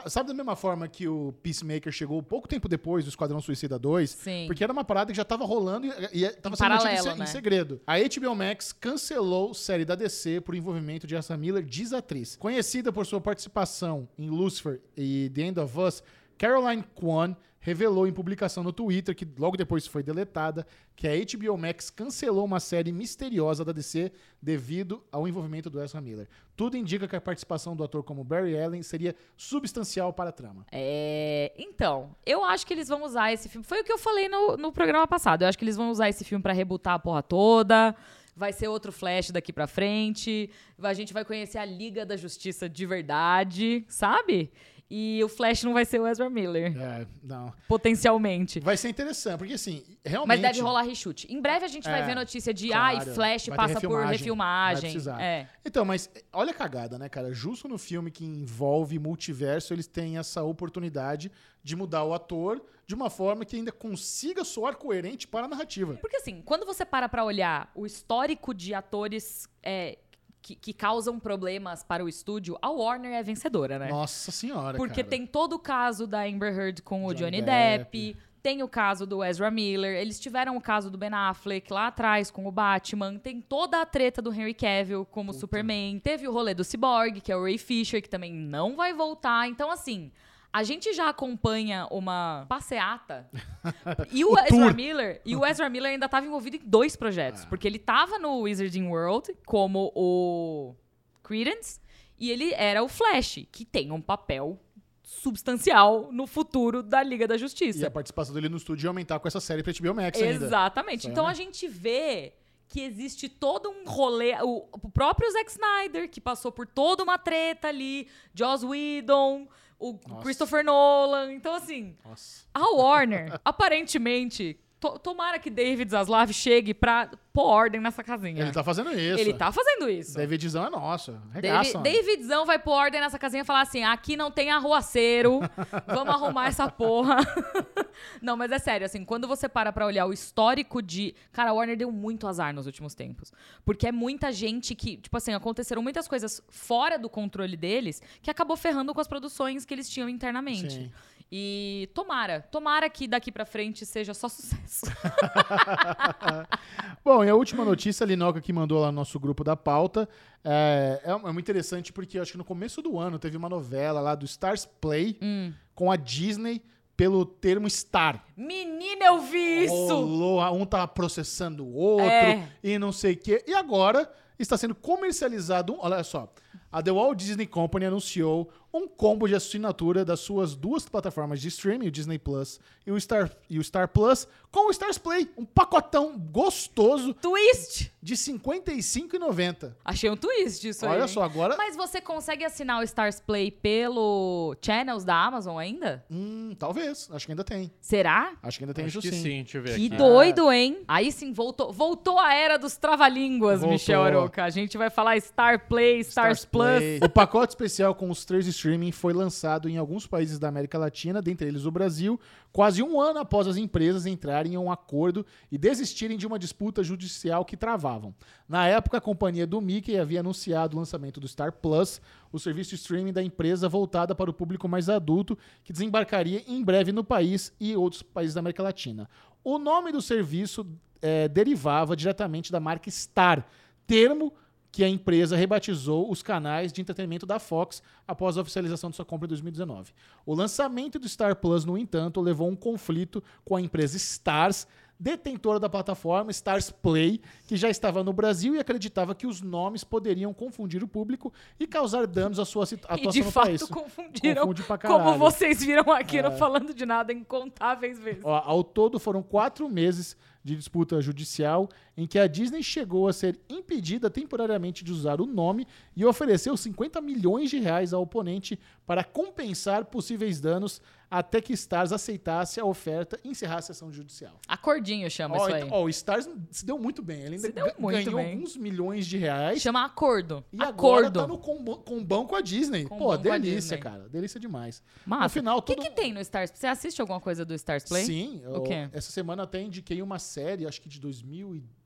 [0.07, 4.11] sabe da mesma forma que o Peacemaker chegou pouco tempo depois do Esquadrão Suicida 2?
[4.11, 4.45] Sim.
[4.47, 6.97] Porque era uma parada que já estava rolando e, e estava Em sendo mantida em,
[6.97, 7.27] paralelo, em né?
[7.27, 7.81] segredo.
[7.87, 12.37] A HBO Max cancelou série da DC por envolvimento de Ezra Miller, diz atriz.
[12.37, 16.03] Conhecida por sua participação em Lucifer e The End of Us,
[16.39, 21.57] Caroline Kwan revelou em publicação no Twitter, que logo depois foi deletada, que a HBO
[21.59, 26.27] Max cancelou uma série misteriosa da DC devido ao envolvimento do Ezra Miller.
[26.57, 30.67] Tudo indica que a participação do ator como Barry Allen seria substancial para a trama.
[30.73, 33.65] É, então, eu acho que eles vão usar esse filme.
[33.65, 35.43] Foi o que eu falei no, no programa passado.
[35.43, 37.95] Eu acho que eles vão usar esse filme pra rebutar a porra toda.
[38.35, 40.49] Vai ser outro Flash daqui pra frente.
[40.81, 44.51] A gente vai conhecer a Liga da Justiça de verdade, sabe?
[44.91, 47.53] E o Flash não vai ser o Ezra Miller, É, não.
[47.69, 48.59] potencialmente.
[48.59, 50.29] Vai ser interessante, porque assim, realmente...
[50.29, 51.33] Mas deve rolar reshoot.
[51.33, 52.99] Em breve a gente vai É, ver notícia de claro.
[52.99, 54.81] ai, Flash Vai passa por refilmagem.
[54.81, 55.25] Vai refilmagem.
[55.25, 55.49] É.
[55.65, 57.33] Então, mas olha a cagada, né, cara?
[57.33, 61.31] Justo no filme que envolve multiverso, eles têm essa oportunidade
[61.63, 65.95] de mudar o ator de uma forma que ainda consiga soar coerente para a narrativa.
[66.01, 69.99] Porque assim, quando você para pra olhar o histórico de atores é,
[70.43, 73.89] que, que causam problemas para o estúdio, a Warner é vencedora, né?
[73.89, 75.09] Nossa senhora, Porque cara.
[75.09, 78.13] tem todo o caso da Amber Heard com o Johnny Johnny Depp.
[78.13, 78.31] Depp.
[78.43, 82.31] Tem o caso do Ezra Miller, eles tiveram o caso do Ben Affleck lá atrás
[82.31, 86.55] com o Batman, tem toda a treta do Henry Cavill como Superman, teve o rolê
[86.55, 89.47] do Cyborg, que é o Ray Fisher, que também não vai voltar.
[89.47, 90.11] Então, assim,
[90.53, 93.29] a gente já acompanha uma passeata.
[94.13, 94.75] E o, O Ezra tour.
[94.75, 98.41] Miller, e o Ezra Miller ainda estava envolvido em dois projetos, porque ele estava no
[98.41, 100.75] Wizarding World como o
[101.23, 101.79] Credence
[102.19, 104.59] e ele era o Flash, que tem um papel
[105.03, 107.87] substancial no futuro da Liga da E Justiça.
[107.87, 110.47] a participação dele no estúdio ia aumentar com essa série pra HBO Max ainda.
[110.47, 111.07] Exatamente.
[111.07, 111.31] Aí, Então né?
[111.31, 112.33] a gente vê
[112.69, 114.35] que existe todo um rolê.
[114.43, 119.49] O, o próprio Zack Snyder, que passou por toda uma treta ali, Joss Whedon,
[119.81, 120.23] o Nossa.
[120.23, 121.33] Christopher Nolan.
[121.33, 122.45] Então, assim, Nossa.
[122.55, 128.43] a Warner, aparentemente, to- tomara que David Zaslav chegue pra pôr ordem nessa casinha.
[128.43, 129.21] Ele tá fazendo isso.
[129.21, 130.17] Ele tá fazendo isso.
[130.17, 131.13] Davidzão é nosso.
[131.13, 131.85] Davi- Regaça, mano.
[131.93, 135.41] Davidzão vai pôr ordem nessa casinha e falar assim: aqui não tem arruaceiro,
[135.87, 137.19] vamos arrumar essa porra.
[138.21, 141.15] não, mas é sério, assim, quando você para pra olhar o histórico de.
[141.33, 143.33] Cara, a Warner deu muito azar nos últimos tempos.
[143.65, 148.31] Porque é muita gente que, tipo assim, aconteceram muitas coisas fora do controle deles que
[148.31, 150.73] acabou ferrando com as produções que eles tinham internamente.
[150.73, 150.91] Sim.
[151.33, 154.87] E tomara, tomara que daqui pra frente seja só sucesso.
[157.05, 160.09] Bom, e a última notícia, a Linoca que mandou lá no nosso grupo da pauta,
[160.45, 164.01] é, é, é muito interessante porque acho que no começo do ano teve uma novela
[164.01, 165.53] lá do Stars Play Hum.
[165.75, 166.63] com a Disney
[166.97, 168.25] pelo termo Star.
[168.37, 169.73] Menina, eu vi isso!
[169.75, 172.49] Rolou, um tá processando o outro É.
[172.63, 173.43] e não sei o quê.
[173.47, 176.31] E agora está sendo comercializado, um, olha só,
[176.71, 181.49] a The Walt Disney Company anunciou um combo de assinatura das suas duas plataformas de
[181.49, 185.29] streaming, o Disney Plus e o Star, e o Star Plus, com o Stars Play,
[185.37, 187.93] um pacotão gostoso Twist!
[188.03, 189.75] de R$ 55,90.
[189.85, 190.93] Achei um twist isso aí.
[190.93, 191.55] Olha só, agora.
[191.59, 196.03] Mas você consegue assinar o Stars Play pelo Channels da Amazon ainda?
[196.11, 197.11] Hum, talvez.
[197.13, 197.71] Acho que ainda tem.
[197.79, 198.33] Será?
[198.43, 199.23] Acho que ainda tem Acho isso que sim.
[199.23, 199.97] sim, deixa eu ver Que aqui.
[199.97, 200.83] doido, hein?
[200.89, 203.63] Aí sim, voltou, voltou a era dos trava-línguas.
[203.63, 204.45] Michel Aroca.
[204.45, 206.79] A gente vai falar Star Play, Stars, Stars Plus.
[206.79, 207.01] Play.
[207.03, 211.21] O pacote especial com os três streaming foi lançado em alguns países da América Latina,
[211.21, 212.19] dentre eles o Brasil,
[212.53, 216.83] quase um ano após as empresas entrarem em um acordo e desistirem de uma disputa
[216.83, 218.15] judicial que travavam.
[218.49, 222.01] Na época, a companhia do Mickey havia anunciado o lançamento do Star Plus,
[222.33, 226.93] o serviço streaming da empresa voltada para o público mais adulto, que desembarcaria em breve
[226.93, 229.09] no país e outros países da América Latina.
[229.43, 230.67] O nome do serviço
[231.01, 233.47] eh, derivava diretamente da marca Star,
[233.87, 234.33] termo
[234.73, 239.05] que a empresa rebatizou os canais de entretenimento da Fox após a oficialização de sua
[239.05, 239.93] compra em 2019.
[240.25, 244.67] O lançamento do Star Plus, no entanto, levou a um conflito com a empresa Stars,
[244.99, 249.83] detentora da plataforma Stars Play, que já estava no Brasil e acreditava que os nomes
[249.83, 253.63] poderiam confundir o público e causar danos à sua situ- E atuação de fato país.
[253.63, 255.19] confundiram, Confunde pra como caralho.
[255.19, 256.23] vocês viram aqui É.
[256.23, 258.23] no Falando de Nada incontáveis vezes.
[258.25, 261.69] Ó, ao todo foram quatro meses de disputa judicial
[262.03, 266.57] em que a Disney chegou a ser impedida temporariamente de usar o nome e ofereceu
[266.57, 272.65] 50 milhões de reais ao oponente para compensar possíveis danos até que Stars aceitasse a
[272.65, 274.41] oferta e encerrasse a ação judicial.
[274.47, 275.63] Acordinho chama Ó, isso aí.
[275.65, 277.19] então, ó, o Stars se deu muito bem.
[277.23, 278.33] Ele ainda Se deu muito ganhou bem.
[278.35, 279.61] alguns milhões de reais.
[279.61, 280.45] Chama acordo.
[280.53, 281.21] E agora acordo.
[281.21, 282.85] tá no combo- combão com a Disney.
[282.85, 284.09] Combão Pô, com delícia, cara.
[284.09, 284.83] Delícia demais.
[285.05, 285.25] Massa.
[285.25, 286.53] No final, O que, que tem no Stars?
[286.55, 288.05] Você assiste alguma coisa do Stars Play?
[288.05, 288.43] Sim.
[288.47, 288.89] O eu- quê?
[288.93, 291.01] Essa semana até indiquei uma série, acho que de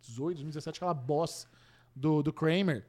[0.06, 1.46] 2018, 2017, aquela Boss
[1.94, 2.84] do, do Kramer.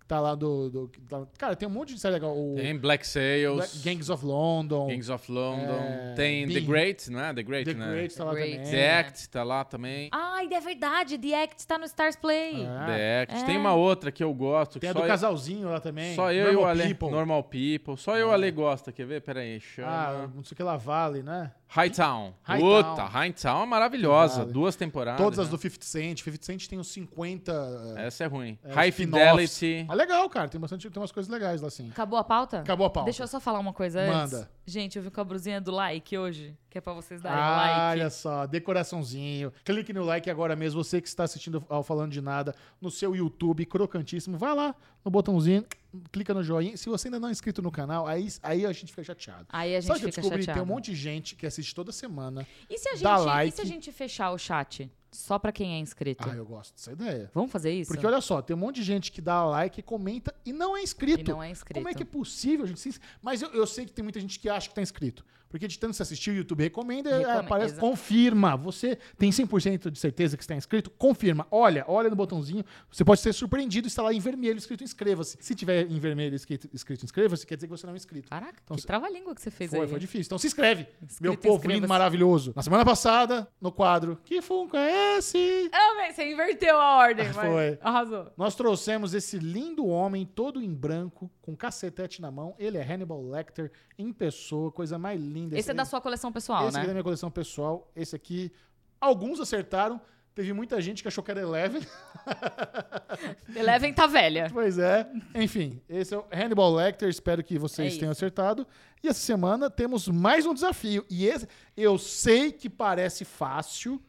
[0.00, 2.36] Que tá lá do, do- tá- Cara, tem um monte de série legal.
[2.36, 4.88] O Tem Black Sails, Black- Gangs of London.
[4.88, 6.66] Gangs of London, É, tem The Bean.
[6.66, 7.32] Great, não é?
[7.34, 7.90] The Great, The né?
[7.92, 8.56] Great tá lá Great.
[8.56, 8.70] também.
[8.72, 10.08] The Act tá lá também.
[10.10, 11.16] Ai, é verdade.
[11.16, 12.66] The Act tá no Stars Play.
[12.66, 13.34] Ah, The Act.
[13.36, 13.46] é.
[13.46, 14.72] Tem uma outra que eu gosto.
[14.74, 16.14] Que Tem a só do eu, casalzinho lá também.
[16.16, 16.94] Só eu Normal e o Ale.
[16.94, 17.10] People.
[17.10, 17.96] Normal People.
[17.96, 18.90] Só eu e o Ale gosta.
[18.90, 19.20] Quer ver?
[19.20, 19.60] Pera aí.
[19.60, 19.88] Chama.
[19.88, 21.52] Ah, não sei o que lá, Vale, né?
[21.72, 22.34] Hightown.
[22.42, 22.82] Hightown.
[22.82, 24.38] Puta, Hightown é maravilhosa.
[24.40, 24.52] Vale.
[24.52, 25.20] Duas temporadas.
[25.20, 25.52] Todas as né?
[25.52, 26.18] do 50 Cent.
[26.22, 27.94] 50 Cent tem uns 50...
[27.96, 28.58] Essa é ruim.
[28.64, 28.90] é, High.
[28.90, 29.86] Fidelity.
[29.88, 30.48] Ah, legal, cara.
[30.48, 30.90] Tem bastante...
[30.90, 31.88] Tem umas coisas legais lá, assim.
[31.90, 32.58] Acabou a pauta?
[32.58, 33.04] Acabou a pauta.
[33.04, 34.32] Deixa eu só falar uma coisa antes.
[34.32, 34.50] Manda.
[34.66, 37.56] Gente, eu vi com a brusinha do like hoje, que é pra vocês darem Ah,
[37.56, 38.00] like.
[38.00, 39.52] olha só, decoraçãozinho.
[39.64, 43.14] Clique no like agora mesmo, você que está assistindo ao Falando de Nada no seu
[43.16, 44.38] YouTube, crocantíssimo.
[44.38, 44.74] Vai lá
[45.04, 45.64] no botãozinho,
[46.12, 46.76] clica no joinha.
[46.76, 49.46] Se você ainda não é inscrito no canal, aí, aí a gente fica chateado.
[49.48, 50.42] Aí a gente o que eu descobri?
[50.42, 50.60] chateado.
[50.60, 52.46] Tem um monte de gente que assiste toda semana.
[52.68, 53.56] E se a gente, Dá e like.
[53.56, 56.28] se a gente fechar o chat só pra quem é inscrito?
[56.28, 57.30] Ah, eu gosto dessa ideia.
[57.34, 57.90] Vamos fazer isso?
[57.92, 60.80] Porque olha só, tem um monte de gente que dá like, comenta e não é
[60.80, 61.30] E inscrito.
[61.30, 61.78] não é inscrito.
[61.78, 64.48] Como é que é possível gente Mas eu, eu sei que tem muita gente que
[64.48, 65.24] acha que tá inscrito.
[65.50, 68.56] Porque de tanto se assistir, o YouTube recomenda, Recome- aparece, exa- confirma.
[68.56, 70.88] Você tem 100% de certeza que está inscrito?
[70.90, 71.44] Confirma.
[71.50, 72.64] Olha, olha no botãozinho.
[72.90, 75.36] Você pode ser surpreendido, está lá em vermelho escrito inscreva-se.
[75.40, 78.30] Se tiver em vermelho escrito, escrito inscreva-se, quer dizer que você não é inscrito.
[78.30, 79.88] Caraca, Então, que trava-língua que você fez Foi, aí.
[79.88, 80.26] foi difícil.
[80.28, 82.52] Então se inscreve, Inscrito, meu povo lindo, maravilhoso.
[82.54, 85.68] Na semana passada, no quadro Que Funko é esse?
[85.72, 87.78] Ah, velho, você inverteu a ordem, mas Foi.
[87.82, 88.30] arrasou.
[88.36, 92.54] Nós trouxemos esse lindo homem, todo em branco, com cacetete na mão.
[92.56, 95.39] Ele é Hannibal Lecter em pessoa, coisa mais linda.
[95.52, 96.86] Esse é da sua coleção pessoal, Esse aqui é né?
[96.88, 97.90] da minha coleção pessoal.
[97.94, 98.52] Esse aqui,
[99.00, 100.00] alguns acertaram.
[100.34, 101.82] Teve muita gente que achou que era Eleven.
[103.54, 104.48] Eleven tá velha.
[104.52, 105.06] pois é.
[105.34, 107.08] Enfim, esse é o Hannibal Lecter.
[107.08, 108.66] Espero que vocês É tenham acertado.
[109.02, 111.04] E essa semana temos mais um desafio.
[111.10, 114.00] E esse, eu sei que parece fácil,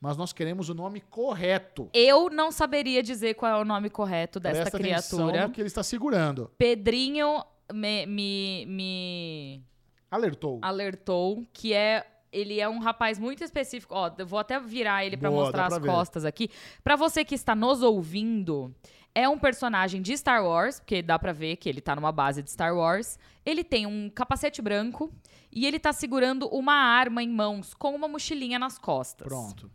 [0.00, 1.88] mas nós queremos o nome correto.
[1.94, 5.46] Eu não saberia dizer qual é o nome correto desta Presta atenção criatura.
[5.48, 6.50] no que ele está segurando.
[6.58, 9.64] Pedrinho me, me, me
[10.10, 10.58] Alertou.
[10.62, 13.94] alertou que é ele é um rapaz muito específico.
[13.94, 15.88] Ó, eu vou até virar ele pra Boa, mostrar dá as pra ver.
[15.88, 16.48] costas aqui.
[16.82, 18.72] Pra você que está nos ouvindo,
[19.14, 22.42] é um personagem de Star Wars, porque dá pra ver que ele tá numa base
[22.42, 23.18] de Star Wars.
[23.44, 25.12] Ele tem um capacete branco
[25.50, 29.26] e ele tá segurando uma arma em mãos com uma mochilinha nas costas.
[29.26, 29.70] Pronto.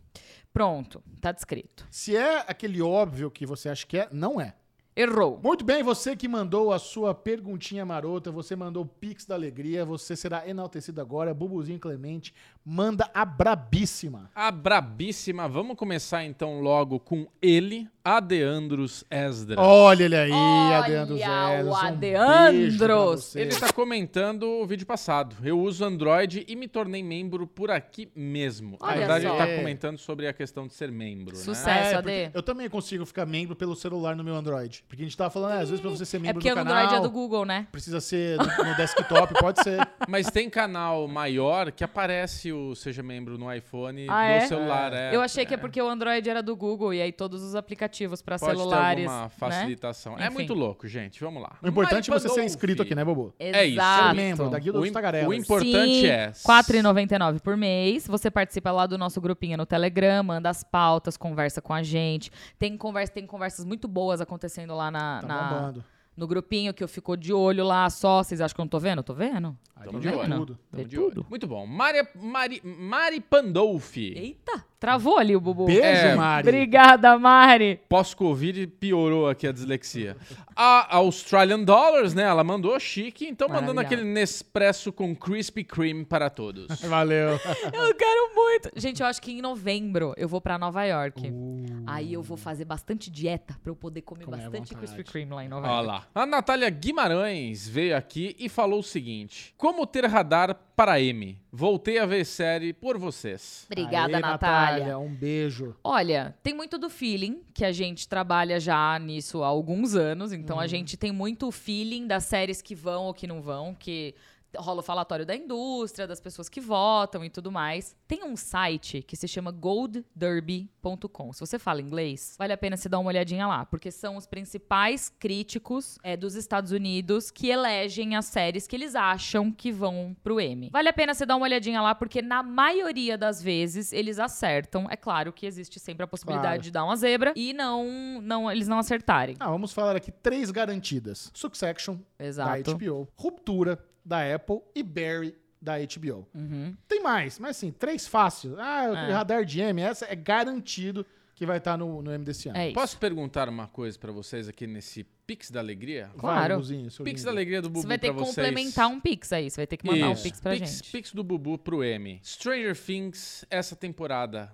[0.52, 1.86] Pronto, tá descrito.
[1.90, 4.54] Se é aquele óbvio que você acha que é, não é.
[4.98, 5.38] Errou.
[5.44, 9.84] Muito bem, você que mandou a sua perguntinha marota, você mandou o Pix da Alegria,
[9.84, 11.34] você será enaltecido agora.
[11.34, 12.32] Bubuzinho Clemente,
[12.64, 14.30] manda a brabíssima.
[14.34, 15.46] A brabíssima.
[15.46, 19.58] Vamos começar então logo com ele, Adeandros Esdras.
[19.58, 21.66] Olha ele aí, Olha Adeandros o Elas.
[21.66, 22.52] Um Adeandros.
[22.52, 23.40] beijo pra você.
[23.40, 25.34] Ele está comentando o vídeo passado.
[25.42, 28.76] Eu uso Android e me tornei membro por aqui mesmo.
[28.80, 29.34] Na Olha verdade, só.
[29.34, 31.34] ele está comentando sobre a questão de ser membro.
[31.34, 31.50] Sucesso.
[31.66, 31.82] Né?
[31.82, 32.30] Sucesso, É, Ade.
[32.32, 34.84] eu também consigo ficar membro pelo celular no meu Android.
[34.86, 36.52] Porque a gente tava falando, é, às vezes pra você ser membro É porque do
[36.52, 37.66] o canal, Android é do Google, né?
[37.72, 39.80] precisa ser no, no desktop, pode ser.
[40.08, 44.40] Mas tem canal maior que aparece o Seja Membro no iPhone Ah, do é?
[44.46, 44.92] celular.
[44.92, 47.56] É, Eu achei que é porque o Android era do Google e aí todos os
[47.56, 49.04] aplicativos pra Pode celulares.
[49.04, 50.18] ter alguma facilitação.
[50.18, 50.34] É Enfim.
[50.34, 51.20] muito louco, gente.
[51.20, 51.56] Vamos lá.
[51.62, 53.34] O importante é você ser inscrito aqui, né, Bobo?
[53.40, 53.50] Né?
[53.52, 54.08] É isso, Exato.
[54.08, 55.28] Ser membro da Guilda O, dos Tagarelas.
[55.28, 56.26] o importante Sim, é.
[56.26, 58.06] R$ 4,99 por mês.
[58.06, 62.30] Você participa lá do nosso grupinho no Telegram, manda as pautas, conversa com a gente.
[62.58, 65.84] Tem, conversa, tem conversas muito boas acontecendo lá na, Tá na- bombando.
[66.16, 68.22] no grupinho que eu fico de olho lá só.
[68.22, 68.98] Vocês acham que eu não tô vendo?
[69.00, 69.56] Eu tô vendo?
[69.84, 70.34] Tamo de olho.
[70.36, 70.58] tudo.
[70.70, 71.20] Tamo de tudo.
[71.20, 71.26] olho.
[71.28, 71.66] Muito bom.
[71.66, 74.12] Mari, Mari, Mari Pandolfi.
[74.16, 74.64] Eita!
[74.78, 75.66] Travou ali o Bubu.
[75.66, 76.14] Beijo, É.
[76.14, 76.48] Mari.
[76.48, 77.80] Obrigada, Mari.
[77.88, 80.16] Pós-Covid piorou aqui a dislexia.
[80.54, 82.24] A Australian Dollars, né?
[82.24, 86.66] Ela mandou chique, então mandando aquele Nespresso com Krispy Kreme para todos.
[86.86, 87.30] Valeu.
[87.72, 88.70] Eu quero muito.
[88.76, 91.30] Gente, eu acho que em novembro eu vou pra Nova York.
[91.30, 91.64] Uh.
[91.86, 94.76] Aí eu vou fazer bastante dieta pra eu poder comer à bastante vontade.
[94.76, 96.06] Krispy Kreme lá em Nova Olha York.
[96.14, 96.22] lá.
[96.22, 101.38] A Natália Guimarães veio aqui e falou o seguinte: Como ter radar para M?
[101.58, 103.64] Voltei a ver série por vocês.
[103.70, 104.98] Obrigada, Aê, Natália.
[104.98, 105.74] Um beijo.
[105.82, 110.32] Olha, tem muito do feeling, que a gente trabalha já nisso há alguns anos.
[110.34, 110.62] Então Uhum.
[110.62, 114.14] a gente tem muito feeling das séries que vão ou que não vão, que
[114.58, 117.94] rola o falatório da indústria, das pessoas que votam e tudo mais.
[118.08, 121.32] Tem um site que se chama goldderby.com.
[121.32, 124.26] Se você fala inglês, vale a pena você dar uma olhadinha lá, porque são os
[124.26, 130.16] principais críticos é, dos Estados Unidos que elegem as séries que eles acham que vão
[130.22, 130.70] pro M.
[130.72, 134.86] Vale a pena você dar uma olhadinha lá, porque na maioria das vezes eles acertam.
[134.90, 136.62] É claro que existe sempre a possibilidade Claro.
[136.62, 139.36] de dar uma zebra e não, não eles não acertarem.
[139.40, 141.30] Ah, vamos falar aqui três garantidas.
[141.34, 142.62] Succession, Exato.
[142.62, 143.08] da HBO.
[143.16, 144.60] Ruptura, da Apple.
[144.74, 146.26] E Barry, da HBO.
[146.34, 146.76] Uhum.
[146.86, 148.54] Tem mais, mas assim, três fácil.
[148.60, 149.12] Ah, o É.
[149.12, 152.56] radar de M, essa é garantido que vai estar no, no M desse ano.
[152.56, 152.72] É.
[152.72, 156.06] Posso perguntar uma coisa pra vocês aqui nesse Pix da Alegria?
[156.14, 156.56] Vai, Claro.
[156.56, 157.24] Luzinho, seu Pix lindo.
[157.26, 158.34] da Alegria do Bubu Você vai ter que vocês.
[158.46, 159.50] complementar um Pix aí.
[159.50, 160.20] Você vai ter que mandar Isso.
[160.20, 160.90] um Pix pra Pix, gente.
[160.92, 162.20] Pix do Bubu pro M.
[162.22, 164.50] Stranger Things, essa temporada,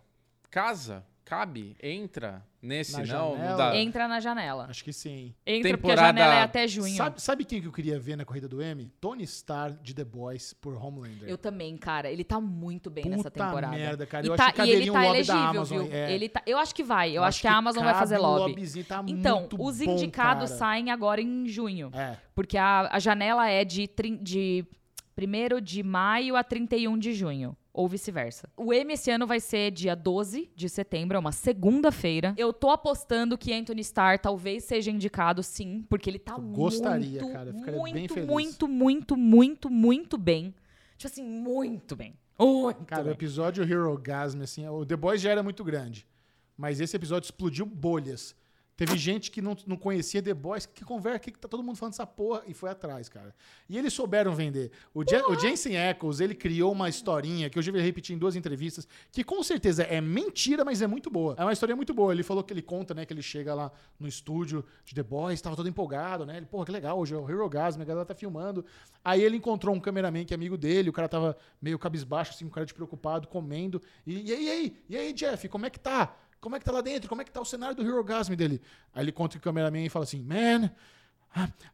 [0.50, 1.04] casa?
[1.24, 1.76] Cabe?
[1.82, 2.44] Entra?
[2.60, 3.36] Nesse Na não?
[3.36, 3.76] Não dá.
[3.76, 4.66] Entra na janela.
[4.68, 5.34] Acho que sim.
[5.46, 6.96] Entra porque a Temporada- janela é até junho.
[6.96, 8.90] Sabe, sabe quem que eu queria ver na corrida do M?
[9.00, 11.28] Tony Starr de The Boys por Homelander.
[11.28, 12.10] Eu também, cara.
[12.10, 13.76] Ele tá muito bem nessa Puta temporada.
[13.76, 14.24] merda, cara.
[14.26, 15.92] E, Eu tá- acho que ele caberia um tá lobby da elegível, Amazon, viu?
[15.92, 16.12] é.
[16.12, 17.10] Ele tá, eu acho que vai.
[17.16, 18.84] Eu, acho, que a Amazon vai fazer lobby.
[18.84, 20.58] tá Então, muito os bom, indicados cara.
[20.58, 21.90] saem agora em junho.
[21.94, 22.16] É.
[22.34, 23.88] Porque a, a janela é de,
[24.20, 24.64] de
[25.18, 27.56] 1 de maio a 31 de junho.
[27.74, 28.50] Ou vice-versa.
[28.56, 32.34] O M esse ano vai ser dia 12 de setembro, é uma segunda-feira.
[32.36, 37.20] Eu tô apostando que Anthony Starr talvez seja indicado, sim, porque ele tá Eu gostaria,
[37.22, 38.26] muito, cara, ficaria muito, bem feliz.
[38.28, 40.54] muito, muito, muito, muito bem.
[40.98, 42.14] Tipo assim, muito bem.
[42.38, 43.12] Muito Cara, o bem.
[43.14, 46.06] episódio Hero Gasm, assim, o The Boys já era muito grande.
[46.56, 48.34] Mas esse episódio explodiu bolhas.
[48.76, 51.92] Teve gente que não, não conhecia The Boys, que conversa, que tá todo mundo falando
[51.92, 53.34] dessa porra, e foi atrás, cara.
[53.68, 54.70] E eles souberam vender.
[54.94, 58.18] O, Je o Jensen Ackles, ele criou uma historinha, que eu já vi repetir em
[58.18, 61.34] duas entrevistas, que com certeza é mentira, mas é muito boa.
[61.38, 62.12] É uma história muito boa.
[62.12, 65.40] Ele falou que ele conta, né, que ele chega lá no estúdio de The Boys,
[65.40, 66.38] tava todo empolgado, né?
[66.38, 68.64] Ele, porra, que legal, hoje é o Hero Gasm, a galera tá filmando.
[69.04, 72.44] Aí ele encontrou um cameraman que é amigo dele, o cara tava meio cabisbaixo, assim,
[72.44, 73.82] um cara de preocupado, comendo.
[74.06, 76.16] E, e aí, e aí, e aí, Jeff, como é que tá?
[76.42, 77.08] Como é que tá lá dentro?
[77.08, 78.60] Como é que tá o cenário do Hero Gasm dele?
[78.94, 80.70] Aí ele conta com o cameraman e fala assim, man,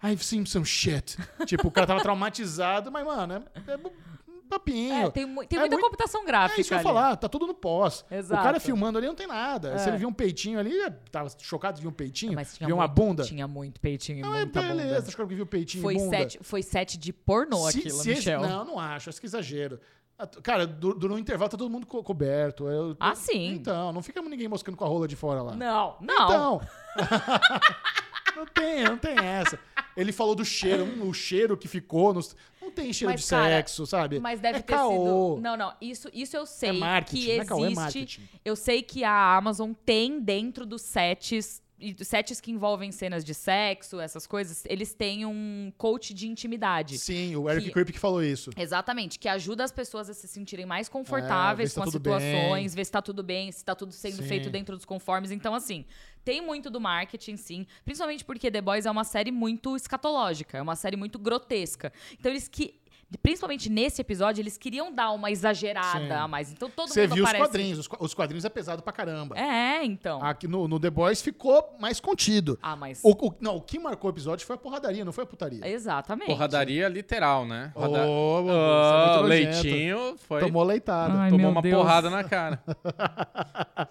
[0.04, 1.16] I've seen some shit.
[1.46, 3.34] tipo, o cara tava traumatizado, mas, mano,
[3.66, 4.94] é, é um papinho.
[5.06, 6.58] É, tem, mu- tem É muita muito- computação gráfica.
[6.58, 8.04] É isso que eu ia falar, tá tudo no pós.
[8.10, 8.40] Exato.
[8.40, 9.70] O cara filmando ali não tem nada.
[9.72, 9.78] É.
[9.78, 12.66] Se ele viu um peitinho ali, é, tava chocado de ver um peitinho, Mas tinha
[12.66, 13.24] viu uma muito- bunda.
[13.24, 15.08] Tinha muito peitinho e Não, é muita beleza, bunda.
[15.08, 16.16] acho que viu peitinho Foi e bunda.
[16.18, 18.42] set, foi set de pornô Se- aquilo, se esse- Michel.
[18.42, 19.80] Não, não acho, acho que exagero.
[20.18, 22.68] Ah, Cara, du- durante o intervalo tá todo mundo co- coberto.
[22.68, 23.52] Eu- Ah, sim.
[23.52, 25.54] Então, não fica ninguém moscando com a rola de fora lá.
[25.54, 26.24] Não, não.
[26.24, 26.60] Então.
[28.36, 29.58] não tem, não tem essa.
[29.96, 32.12] Ele falou do cheiro, hum, o cheiro que ficou.
[32.14, 34.20] nos- Não tem cheiro Mas, de cara, sexo, sabe?
[34.20, 34.90] Mas deve é ter caô.
[35.36, 35.42] sido.
[35.42, 35.72] Não, não.
[35.80, 37.76] Isso, isso eu sei É marketing, que não é caô, é existe.
[37.80, 38.28] marketing.
[38.44, 41.62] eu sei que a Amazon tem dentro dos sets.
[41.80, 46.98] E sets que envolvem cenas de sexo, essas coisas, eles têm um coach de intimidade.
[46.98, 48.50] Sim, o Eric que- Kripke falou isso.
[48.56, 51.92] Exatamente, que ajuda as pessoas a se sentirem mais É, confortáveis se tá com as
[51.92, 54.28] situações, ver se tá tudo bem, se tá tudo sendo Sim.
[54.28, 55.30] feito dentro dos conformes.
[55.30, 55.84] Então, assim,
[56.24, 57.66] tem muito do marketing, sim.
[57.84, 61.92] Principalmente porque The Boys é uma série muito escatológica, é uma série muito grotesca.
[62.18, 62.74] Então, eles que.
[63.22, 66.10] Principalmente nesse episódio, eles queriam dar uma exagerada Sim.
[66.12, 66.52] a mais.
[66.52, 67.42] Então todo Você mundo viu aparece.
[67.42, 67.78] os quadrinhos.
[67.78, 69.34] Os, qua- os quadrinhos é pesado pra caramba.
[69.38, 70.22] É, então.
[70.22, 72.58] Aqui no, no The Boys ficou mais contido.
[72.60, 73.00] Ah, mas.
[73.02, 75.66] O, o- não, o que marcou o episódio foi a porradaria, não foi a putaria.
[75.66, 76.26] Exatamente.
[76.28, 77.72] Porradaria literal, né?
[77.74, 79.22] É muito nojento.
[79.22, 80.40] leitinho foi.
[80.40, 81.14] Tomou leitada.
[81.14, 81.74] Ai, tomou uma Deus.
[81.76, 82.62] porrada na cara.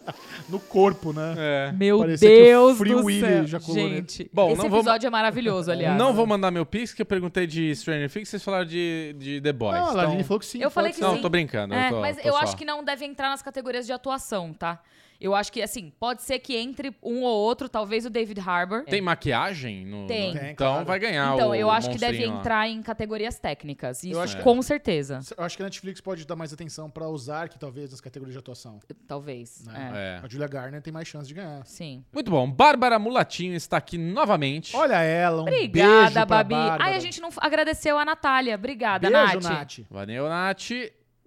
[0.49, 1.35] No corpo, né?
[1.37, 1.71] É.
[1.73, 3.29] Meu Parecia que o Deus Free do Willy céu.
[3.75, 3.95] nele.
[3.95, 5.97] Gente, Bom, esse não vou- episódio é maravilhoso, aliás.
[5.97, 9.41] Não vou mandar meu pix, que eu perguntei de Stranger Things, vocês falaram de, de
[9.41, 9.73] The Boys.
[9.77, 10.23] Não, a então...
[10.23, 10.61] falou que sim.
[10.61, 11.09] Eu falei pode que ser.
[11.09, 11.21] Não, sim.
[11.21, 11.73] tô brincando.
[11.73, 12.39] É, eu tô, mas tô eu só.
[12.39, 14.81] acho que não deve entrar nas categorias de atuação, tá?
[15.19, 18.83] Eu acho que, assim, pode ser que entre um ou outro, talvez o David Harbour.
[18.85, 19.85] Tem maquiagem?
[19.85, 20.05] No...
[20.07, 20.33] Tem.
[20.33, 20.85] Tem, Então claro.
[20.85, 22.39] vai ganhar Então, o eu acho que deve monstrinho lá.
[22.39, 24.03] entrar em categorias técnicas.
[24.03, 25.19] Isso, acho que- com certeza.
[25.37, 28.33] Eu acho que a Netflix pode dar mais atenção pra usar que talvez nas categorias
[28.33, 28.79] de atuação.
[29.07, 29.63] Talvez.
[29.65, 29.91] Né?
[29.93, 29.97] É.
[29.97, 30.25] É.
[30.25, 31.65] A Julia Garner tem mais chance de ganhar.
[31.65, 32.03] Sim.
[32.13, 32.49] Muito bom.
[32.49, 34.75] Bárbara Mulatinho está aqui novamente.
[34.75, 36.53] Olha ela, um beijo Obrigada, pra Babi.
[36.53, 36.83] Bárbara.
[36.83, 38.55] Ai, a gente não agradeceu a Natália.
[38.55, 39.43] Obrigada, Beijo, Nath.
[39.43, 39.79] Nath.
[39.89, 40.69] Valeu, Nath.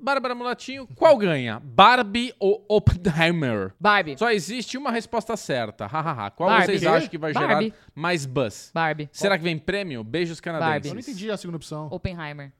[0.00, 1.60] Bárbara Mulatinho, qual ganha?
[1.62, 3.72] Barbie ou Oppenheimer?
[3.78, 4.16] Barbie.
[4.18, 5.86] Só existe uma resposta certa.
[5.86, 6.30] Hahaha.
[6.30, 6.66] Qual Barbie.
[6.66, 7.74] vocês acham que vai gerar Barbie.
[7.94, 8.70] mais buzz?
[8.74, 9.08] Barbie.
[9.12, 10.02] Será que vem prêmio?
[10.02, 10.72] Beijos canadenses.
[10.72, 10.88] Barbie.
[10.88, 11.88] Eu não entendi a segunda opção.
[11.90, 12.52] Oppenheimer.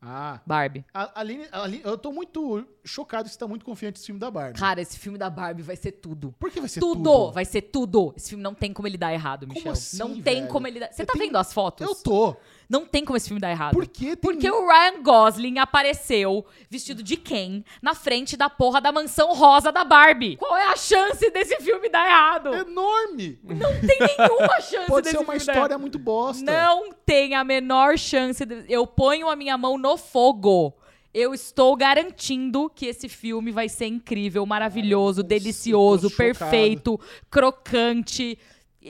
[0.00, 0.40] Ah.
[0.46, 0.84] Barbie.
[0.94, 4.20] A Aline, a Aline- eu tô muito chocado que você tá muito confiante nesse filme
[4.20, 4.56] da Barbie.
[4.56, 6.32] Cara, esse filme da Barbie vai ser tudo.
[6.38, 7.32] Por que vai ser tudo, tudo?
[7.32, 8.14] vai ser tudo.
[8.16, 9.72] Esse filme não tem como ele dar errado, Como Michel.
[9.72, 10.48] assim, não tem velho?
[10.48, 10.92] como ele dar.
[10.92, 11.84] Você Eu tá tenho- vendo as fotos?
[11.84, 12.36] Eu tô.
[12.68, 13.72] Não tem como esse filme dar errado.
[13.72, 14.16] Por que tem...
[14.16, 19.72] Porque o Ryan Gosling apareceu vestido de Ken na frente da porra da mansão rosa
[19.72, 20.36] da Barbie.
[20.36, 22.52] Qual é a chance desse filme dar errado?
[22.54, 23.38] É enorme.
[23.42, 25.80] Não tem nenhuma chance Pode ser uma dar história errado.
[25.80, 26.44] muito bosta.
[26.44, 28.44] Não tem a menor chance.
[28.44, 30.74] de- Eu ponho a minha mão no fogo.
[31.14, 36.16] Eu estou garantindo que esse filme vai ser incrível, maravilhoso, Ai, delicioso, chocado.
[36.18, 37.00] perfeito,
[37.30, 38.38] crocante.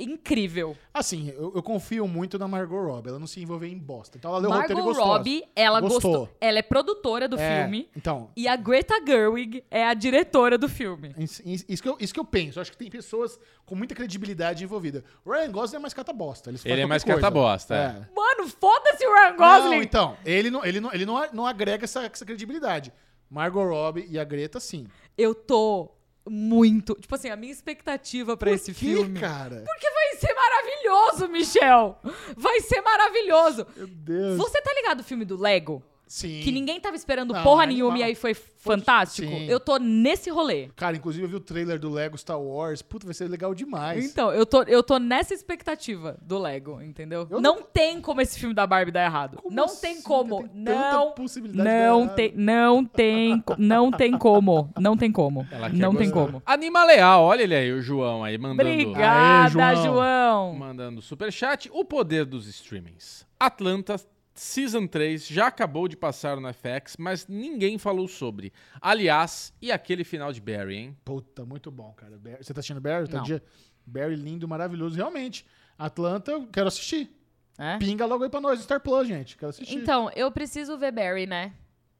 [0.03, 0.76] Incrível.
[0.92, 3.09] Assim, eu, eu confio muito na Margot Robbie.
[3.11, 4.16] Ela não se envolveu em bosta.
[4.18, 5.03] Então ela leu o roteiro e Margot.
[5.03, 6.01] Robbie, ela Gostou.
[6.01, 6.36] gostou.
[6.40, 7.88] Ela é produtora do É, filme.
[7.96, 11.14] Então, E a Greta Gerwig é a diretora do filme.
[11.18, 12.59] Isso, isso que eu, isso que eu penso.
[12.59, 15.05] Eu acho que tem pessoas com muita credibilidade envolvida.
[15.24, 16.51] O Ryan Gosling é mais cata-bosta.
[16.51, 17.20] Ele, faz Ele é mais coisa.
[17.20, 18.09] cata-bosta, é.
[18.14, 19.76] Mano, foda-se o Ryan Gosling!
[19.76, 22.92] Não, então, ele não, ele não, ele não, não agrega essa, essa credibilidade.
[23.30, 24.86] Margot Robbie e a Greta, sim.
[25.16, 25.90] Eu tô
[26.31, 26.95] muito.
[27.01, 29.18] Tipo assim, a minha expectativa pra Por esse que, filme.
[29.18, 29.64] cara?
[29.66, 31.99] Porque vai ser maravilhoso, Michel!
[32.37, 33.66] Vai ser maravilhoso!
[33.76, 34.37] Meu Deus.
[34.37, 35.83] Você tá ligado o filme do Lego?
[36.09, 36.40] Sim.
[36.42, 38.09] Que ninguém tava esperando Não, porra é nenhuma animal.
[38.09, 39.28] e aí foi fantástico?
[39.28, 39.46] Sim.
[39.46, 40.68] Eu tô nesse rolê.
[40.74, 42.80] Cara, inclusive eu vi o trailer do Lego Star Wars.
[42.80, 44.04] Puta, vai ser legal demais.
[44.04, 47.26] Então, eu tô, eu tô nessa expectativa do Lego, entendeu?
[47.30, 49.38] Eu não, tem como esse filme da Barbie dar errado.
[49.42, 50.48] Como não assim, tem como.
[50.48, 51.12] Tem não.
[51.12, 54.72] possibilidade Não tem, não tem, não tem como.
[54.78, 55.46] Não tem como.
[55.50, 56.26] Ela quer Não tem gostar.
[56.32, 56.42] como.
[56.46, 59.84] Anima Leal, olha ele aí, o João aí, mandando, Obrigada, Aê, João.
[59.84, 60.54] João.
[60.54, 61.68] mandando superchat.
[61.72, 63.26] O poder dos streamings.
[63.38, 64.00] Atlanta
[64.39, 68.53] Season 3 já acabou de passar no FX, mas ninguém falou sobre.
[68.80, 70.97] Aliás, e aquele final de Barry, hein?
[71.05, 72.16] Puta, muito bom, cara.
[72.18, 73.09] Barry- Você tá assistindo Barry?
[73.09, 73.24] Tá Não.
[73.24, 73.43] dia?
[73.84, 74.97] Barry lindo, maravilhoso.
[74.97, 75.45] Realmente.
[75.76, 77.11] Atlanta, eu quero assistir.
[77.59, 77.76] É?
[77.78, 79.36] Pinga logo aí pra nós, Star Plus, gente.
[79.36, 79.74] Quero assistir.
[79.76, 81.53] Então, eu preciso ver Barry, né?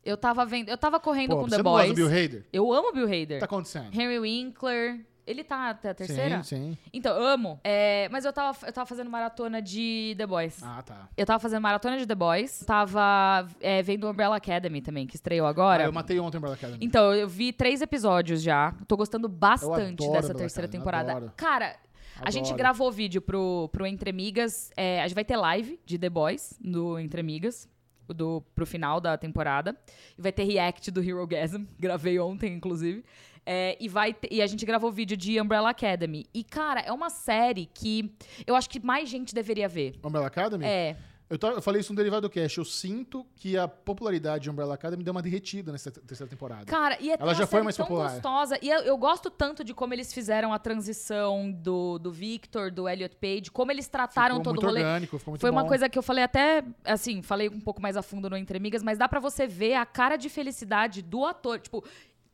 [0.05, 1.91] Eu tava vendo, eu tava correndo Pô, com você The não gosta Boys.
[1.91, 2.47] do Bill Hader?
[2.53, 3.39] Eu amo Bill O que Hader.
[3.41, 3.93] tá acontecendo?
[3.93, 5.05] Henry Winkler.
[5.29, 6.43] Ele tá até a terceira?
[6.43, 6.79] Sim, sim.
[6.93, 7.61] Então, amo.
[7.63, 10.63] É, mas eu tava, eu tava fazendo maratona de The Boys.
[10.63, 11.09] Ah, tá.
[11.17, 12.65] Eu tava fazendo maratona de The Boys.
[12.67, 15.85] Tava é, vendo Umbrella Academy também, que estreou agora.
[15.85, 16.79] Ah, eu matei ontem o Umbrella Academy.
[16.81, 18.75] Então, eu vi três episódios já.
[18.89, 21.13] Tô gostando bastante adoro dessa terceira Academy, temporada.
[21.13, 21.33] adoro.
[21.37, 21.77] Cara,
[22.21, 22.59] a gente Adoro.
[22.59, 24.71] gravou vídeo pro, pro Entre Amigas.
[24.77, 27.69] é, a gente vai ter live de The Boys no Entre Amigas.
[28.09, 29.77] Do, pro final da temporada.
[30.17, 31.67] E vai ter react do Hero Gasm.
[31.79, 33.05] Gravei ontem, inclusive.
[33.51, 36.27] É, e, vai e a gente gravou vídeo de Umbrella Academy.
[36.35, 38.13] E, cara, é uma série que
[38.47, 39.95] eu acho que mais gente deveria ver.
[40.05, 40.67] Umbrella Academy?
[40.67, 40.97] É.
[41.31, 42.57] Eu, eu falei isso no Derivado Cash.
[42.57, 46.65] Eu sinto que a popularidade de Umbrella Academy deu uma derretida nessa te- terceira temporada.
[46.65, 48.13] Cara, e é Ela uma já foi mais tão popular.
[48.13, 48.59] gostosa.
[48.63, 52.89] E eu, eu gosto tanto de como eles fizeram a transição do, do Victor, do
[52.89, 54.81] Elliot Page, como eles trataram ficou todo o rolê.
[54.81, 55.69] orgânico, ficou muito Foi uma bom.
[55.69, 58.83] coisa que eu falei até, assim, falei um pouco mais a fundo no Entre Amigas,
[58.83, 61.61] mas dá pra você ver a cara de felicidade do ator.
[61.61, 61.85] Tipo,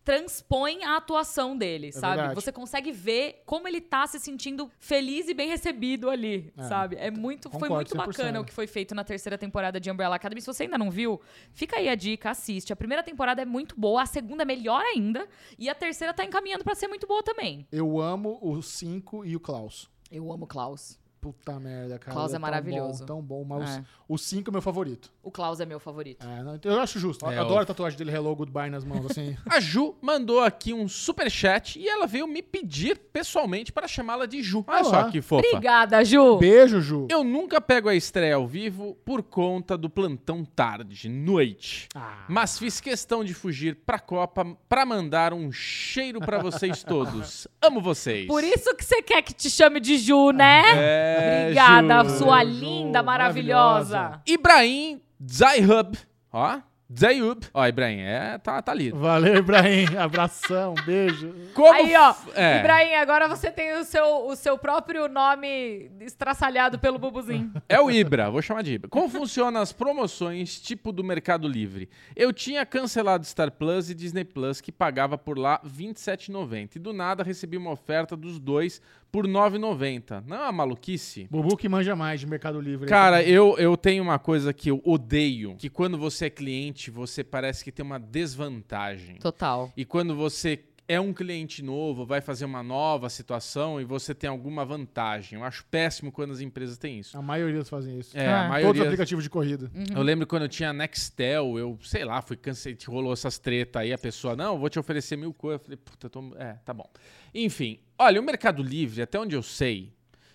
[0.05, 2.17] transpõe a atuação dele, sabe?
[2.17, 2.35] verdade.
[2.35, 6.97] Você consegue ver como ele tá se sentindo feliz e bem recebido ali, É, sabe?
[6.97, 8.07] É muito, foi concordo muito 100%.
[8.07, 10.41] bacana o que foi feito na terceira temporada de Umbrella Academy.
[10.41, 11.21] Se você ainda não viu,
[11.53, 12.73] fica aí a dica, assiste.
[12.73, 15.27] A primeira temporada é muito boa, a segunda é melhor ainda,
[15.59, 17.67] e a terceira tá encaminhando pra ser muito boa também.
[17.73, 19.89] Eu amo o 5 e o Klaus.
[20.11, 20.99] Eu amo o Klaus.
[21.25, 22.13] Puta merda, cara.
[22.13, 22.99] Klaus é tão maravilhoso.
[23.01, 23.45] Bom, tão bom.
[23.45, 23.85] Mas É.
[24.07, 25.11] o 5 é meu favorito.
[25.23, 26.23] O Klaus é meu favorito.
[26.27, 27.25] É, não, eu acho justo.
[27.31, 29.35] É, Adoro o- a tatuagem dele, Hello Goodbye nas mãos, assim.
[29.51, 34.43] A Ju mandou aqui um superchat e ela veio me pedir pessoalmente para chamá-la de
[34.43, 34.65] Ju.
[34.67, 35.47] Olha Ah só que fofa.
[35.47, 36.37] Obrigada, Ju!
[36.37, 37.09] Beijo, Ju.
[37.11, 41.89] Eu nunca pego a estreia ao vivo por conta do plantão tarde, noite.
[41.95, 47.49] Ah, Mas fiz questão de fugir pra Copa pra mandar um cheiro pra vocês todos.
[47.63, 48.27] Amo vocês.
[48.27, 50.63] Por isso que você quer que te chame de Ju, né?
[50.77, 52.19] É, Obrigada, Ju.
[52.19, 53.99] sua Ju, linda, maravilhosa.
[53.99, 54.23] maravilhosa.
[54.27, 55.97] Ibrahim Zayhub.
[56.33, 56.59] Ó,
[56.97, 57.47] Zayhub.
[57.55, 58.99] Ó, Ibrahim, é, tá, tá lido.
[58.99, 59.87] Valeu, Ibrahim.
[59.99, 61.35] Abração, beijo.
[61.55, 62.61] Como Aí, ó, é.
[62.61, 67.53] Ibrahim, agora você tem o seu, o seu próprio nome estraçalhado pelo Bubuzinho.
[67.69, 68.89] É o Ibra, vou chamar de Ibra.
[68.91, 71.89] Como funcionam as promoções tipo do Mercado Livre?
[72.15, 76.77] Eu tinha cancelado Star Plus e Disney Plus, que pagava por lá R$ 27,90.
[76.77, 78.81] E do nada recebi uma oferta dos dois
[79.15, 80.25] por R$ 9,90.
[80.27, 81.29] Não é uma maluquice?
[81.31, 82.89] Bubu que manja mais de Mercado Livre.
[82.89, 87.23] Cara, eu, eu tenho uma coisa que eu odeio, que quando você é cliente, você
[87.23, 89.15] parece que tem uma desvantagem.
[89.21, 89.73] Total.
[89.77, 94.29] E quando você é um cliente novo, vai fazer uma nova situação e você tem
[94.29, 95.39] alguma vantagem.
[95.39, 97.17] Eu acho péssimo quando as empresas têm isso.
[97.17, 98.19] A maioria fazem isso.
[98.19, 98.41] É, Ah.
[98.41, 98.83] a Todos os maioria.
[98.83, 99.71] aplicativos de corrida.
[99.95, 103.93] Eu lembro quando eu tinha Nextel, eu, sei lá, fui cansei, rolou essas treta aí,
[103.93, 105.61] a pessoa, não, eu vou te oferecer mil coisas.
[105.61, 106.35] Eu falei, puta, eu tô...
[106.37, 106.91] é, tá bom.
[107.33, 109.93] Enfim, olha, o Mercado Livre, até onde eu sei,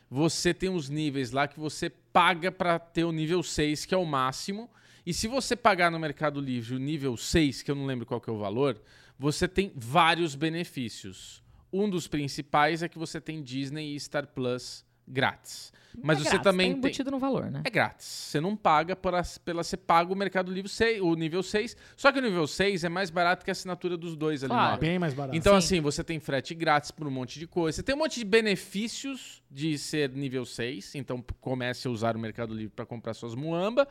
[0.09, 3.97] você tem uns níveis lá que você paga pra ter o nível 6, que é
[3.97, 4.69] o máximo.
[5.05, 8.19] E se você pagar no Mercado Livre o nível 6, que eu não lembro qual
[8.19, 8.81] que é o valor,
[9.17, 11.43] você tem vários benefícios.
[11.71, 15.73] Um dos principais é que você tem Disney e Star Plus grátis.
[16.01, 16.77] Mas É você grátis, também tá tem.
[16.79, 17.61] embutido no valor, né?
[17.65, 18.05] É grátis.
[18.05, 19.63] Você não paga por as- pela.
[19.63, 21.75] Você paga o Mercado Livre 6, o nível 6.
[21.97, 24.75] Só que o nível 6 é mais barato que a assinatura dos dois ali Claro.
[24.75, 25.35] no Bem mais barato.
[25.35, 25.65] Então, Sim.
[25.77, 27.77] assim, você tem frete grátis por um monte de coisa.
[27.77, 30.93] Você tem um monte de benefícios de ser nível 6.
[30.95, 33.87] Então, comece a usar o Mercado Livre para comprar suas muamba.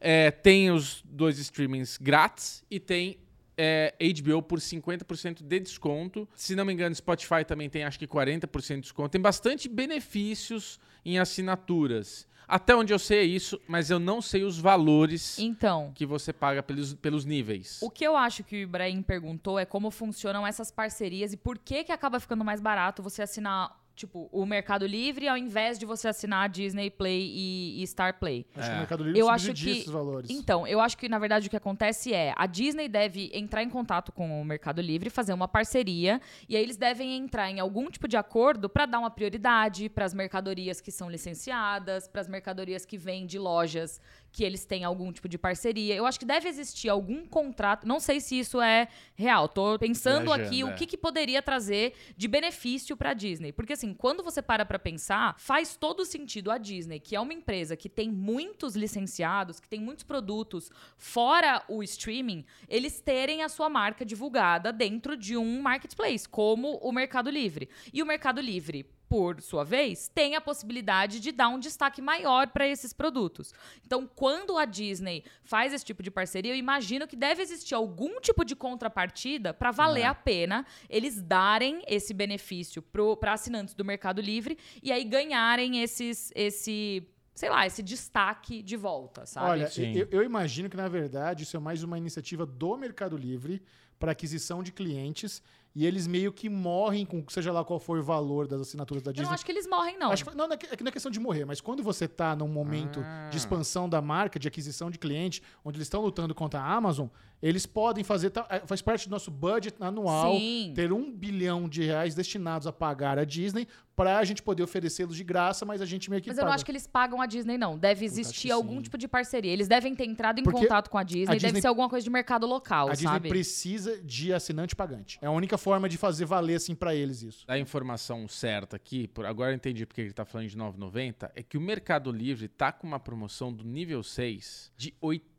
[0.00, 3.18] É, tem os dois streamings grátis e tem
[3.56, 6.28] é, HBO por 50% de desconto.
[6.34, 9.10] Se não me engano, Spotify também tem acho que 40% de desconto.
[9.10, 12.26] Tem bastante benefícios em assinaturas.
[12.46, 16.32] Até onde eu sei é isso, mas eu não sei os valores Então, que você
[16.32, 17.78] paga pelos, pelos níveis.
[17.80, 21.56] o que eu acho que o Ibrahim perguntou é como funcionam essas parcerias e por
[21.56, 25.84] que que acaba ficando mais barato você assinar, tipo, o Mercado Livre ao invés de
[25.86, 28.46] você assinar a Disney Play e, e Star Play.
[28.56, 28.74] Acho que É.
[28.74, 30.30] o Mercado Livre Eu acho que- esses valores.
[30.30, 33.68] Então, eu acho que na verdade o que acontece é a Disney deve entrar em
[33.70, 37.90] contato com o Mercado Livre, fazer uma parceria e aí eles devem entrar em algum
[37.90, 42.28] tipo de acordo para dar uma prioridade para as mercadorias que são licenciadas, para as
[42.28, 44.00] mercadorias que vêm de lojas
[44.32, 45.94] que eles têm algum tipo de parceria.
[45.94, 47.86] Eu acho que deve existir algum contrato.
[47.86, 49.46] Não sei se isso é real.
[49.46, 50.64] Tô pensando Viajando, aqui é.
[50.64, 54.64] o que, que poderia trazer de benefício para a Disney, porque assim, quando você para
[54.64, 59.60] para pensar, faz todo sentido a Disney, que é uma empresa que tem muitos licenciados,
[59.60, 65.36] que tem muitos produtos fora o streaming, eles terem a sua marca divulgada dentro de
[65.36, 67.68] um marketplace, como o Mercado Livre.
[67.92, 72.46] E o Mercado Livre por sua vez, tem a possibilidade de dar um destaque maior
[72.46, 73.52] para esses produtos.
[73.84, 78.18] Então, quando a Disney faz esse tipo de parceria, eu imagino que deve existir algum
[78.22, 80.06] tipo de contrapartida para valer É.
[80.06, 82.80] a pena eles darem esse benefício
[83.20, 88.78] para assinantes do Mercado Livre e aí ganharem esses, esse, sei lá, esse destaque de
[88.78, 89.50] volta, sabe?
[89.50, 93.62] Olha, eu, eu imagino que, na verdade, isso é mais uma iniciativa do Mercado Livre
[93.98, 95.42] para aquisição de clientes
[95.74, 99.10] e eles meio que morrem com seja lá qual for o valor das assinaturas da
[99.10, 99.26] eu Disney.
[99.26, 100.10] não acho que eles morrem, não.
[100.12, 102.36] Acho que- não, não é é não é questão de morrer, mas quando você tá
[102.36, 103.28] num momento Ah.
[103.30, 107.08] de expansão da marca, de aquisição de cliente, onde eles estão lutando contra a Amazon,
[107.42, 110.72] eles podem fazer, é, faz parte do nosso budget anual, Sim.
[110.76, 113.66] ter um bilhão de reais destinados a pagar a Disney
[113.96, 116.52] para a gente poder oferecê-los de graça, mas a gente meio que Mas eu não
[116.52, 117.76] acho que eles pagam a Disney, não.
[117.76, 118.82] Deve existir algum sim.
[118.82, 119.52] tipo de parceria.
[119.52, 121.24] Eles devem ter entrado em Porque contato com a Disney.
[121.24, 123.28] a Deve Disney- ser alguma coisa de mercado local, A Disney sabe?
[123.28, 125.18] precisa de assinante pagante.
[125.20, 127.44] É a única forma de fazer valer assim para eles isso.
[127.48, 131.42] A informação certa aqui, por agora eu entendi porque ele tá falando de 9,90, é
[131.42, 135.31] que o Mercado Livre tá com uma promoção do nível 6 de 80%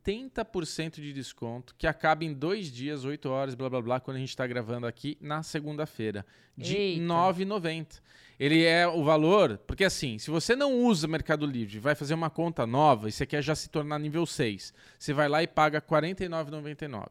[1.00, 4.36] de desconto, que acaba em dois dias, 8 horas, blá blá blá, quando a gente
[4.36, 6.26] tá gravando aqui na segunda-feira,
[6.56, 7.02] de Eita.
[7.02, 8.00] 9,90.
[8.38, 12.28] Ele é o valor, porque assim, se você não usa Mercado Livre, vai fazer uma
[12.28, 15.78] conta nova e você quer já se tornar nível 6, você vai lá e paga
[15.78, 17.06] R$ 49,99.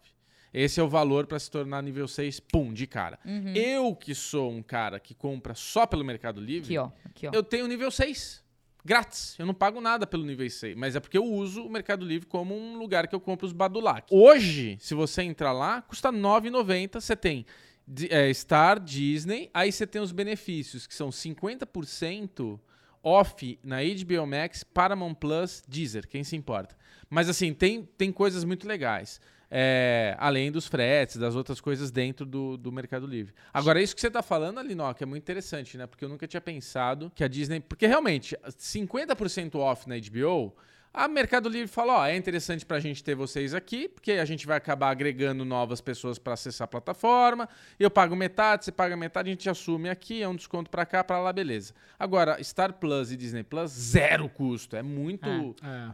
[0.54, 3.18] Esse é o valor para se tornar nível 6, pum, de cara.
[3.26, 3.56] Uhum.
[3.56, 7.10] Eu que sou um cara que compra só pelo Mercado Livre, Aqui, ó.
[7.10, 7.32] Aqui, ó.
[7.34, 8.43] eu tenho nível 6.
[8.86, 9.36] Grátis.
[9.40, 10.76] Eu não pago nada pelo nível 6.
[10.76, 13.54] Mas é porque eu uso o Mercado Livre como um lugar que eu compro os
[13.54, 14.08] Badulac.
[14.12, 17.00] Hoje, se você entrar lá, custa R$ 9,90.
[17.00, 17.46] Você tem
[18.10, 19.50] é, Star, Disney.
[19.54, 22.60] Aí você tem os benefícios, que são 50%
[23.02, 26.08] off na HBO Max, Paramount Plus, Deezer.
[26.08, 26.76] Quem se importa?
[27.10, 29.22] Mas assim, tem, tem coisas muito legais.
[29.56, 33.36] É, além dos fretes, das outras coisas dentro do, do Mercado Livre.
[33.54, 35.86] Agora, isso que você está falando, Alinoca, é muito interessante, né?
[35.86, 37.60] Porque eu nunca tinha pensado que a Disney.
[37.60, 40.56] Porque realmente, 50% off na HBO.
[40.96, 44.46] A Mercado Livre fala, ó, é interessante pra gente ter vocês aqui, porque a gente
[44.46, 47.50] vai acabar agregando novas pessoas para acessar a plataforma.
[47.80, 51.04] Eu pago metade, você paga metade, a gente assume aqui, é um desconto pra cá,
[51.04, 51.74] pra lá, beleza.
[51.98, 54.76] Agora, Star Plus e Disney Plus, zero custo.
[54.76, 55.28] É muito.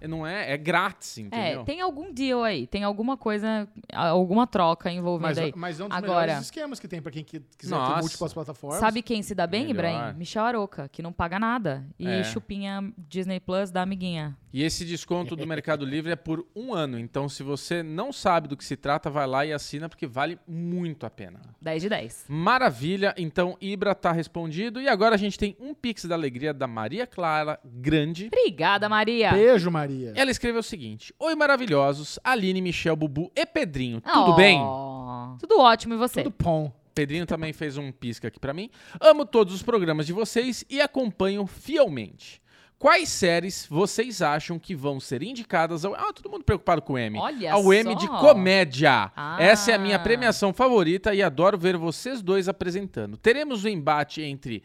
[0.01, 0.05] É.
[0.05, 0.51] Não é?
[0.51, 1.61] É grátis, entendeu?
[1.61, 5.53] É, tem algum deal aí, tem alguma coisa, alguma troca envolvida Mas, aí.
[5.55, 7.93] mas é um dos Agora- melhores esquemas que tem para quem que- quiser Nossa.
[7.95, 8.79] ter múltiplas plataformas.
[8.81, 9.75] Sabe quem se dá bem, Melhor.
[9.75, 10.17] Ibrahim?
[10.17, 11.85] Michel Aroca, que não paga nada.
[11.97, 12.23] E É.
[12.25, 14.35] chupinha Disney Plus da amiguinha.
[14.51, 16.99] E esse desconto do Mercado Livre é por um ano.
[16.99, 20.37] Então, se você não sabe do que se trata, vai lá e assina, porque vale
[20.47, 21.39] muito a pena.
[21.61, 22.25] 10 de 10.
[22.27, 23.13] Maravilha.
[23.17, 24.81] Então, Ibra tá respondido.
[24.81, 28.27] E agora a gente tem um Pix da Alegria da Maria Clara Grande.
[28.27, 29.31] Obrigada, Maria.
[29.31, 30.13] Beijo, Maria.
[30.15, 32.19] Ela escreveu o seguinte: Oi, maravilhosos.
[32.23, 34.01] Aline, Michel, Bubu e Pedrinho.
[34.01, 34.59] Tudo bem?
[34.59, 36.23] Oh, Tudo ótimo, e você?
[36.23, 36.71] Tudo bom.
[36.93, 38.69] Pedrinho também fez um pisca aqui pra mim.
[38.99, 42.41] Amo todos os programas de vocês e acompanho fielmente.
[42.79, 45.93] Quais séries vocês acham que vão ser indicadas ao.
[45.93, 47.19] Ah, todo mundo preocupado com o M.
[47.19, 49.11] Olha ao M de comédia.
[49.13, 49.35] Ah.
[49.37, 53.17] Essa é a minha premiação favorita e adoro ver vocês dois apresentando.
[53.17, 54.63] Teremos o embate entre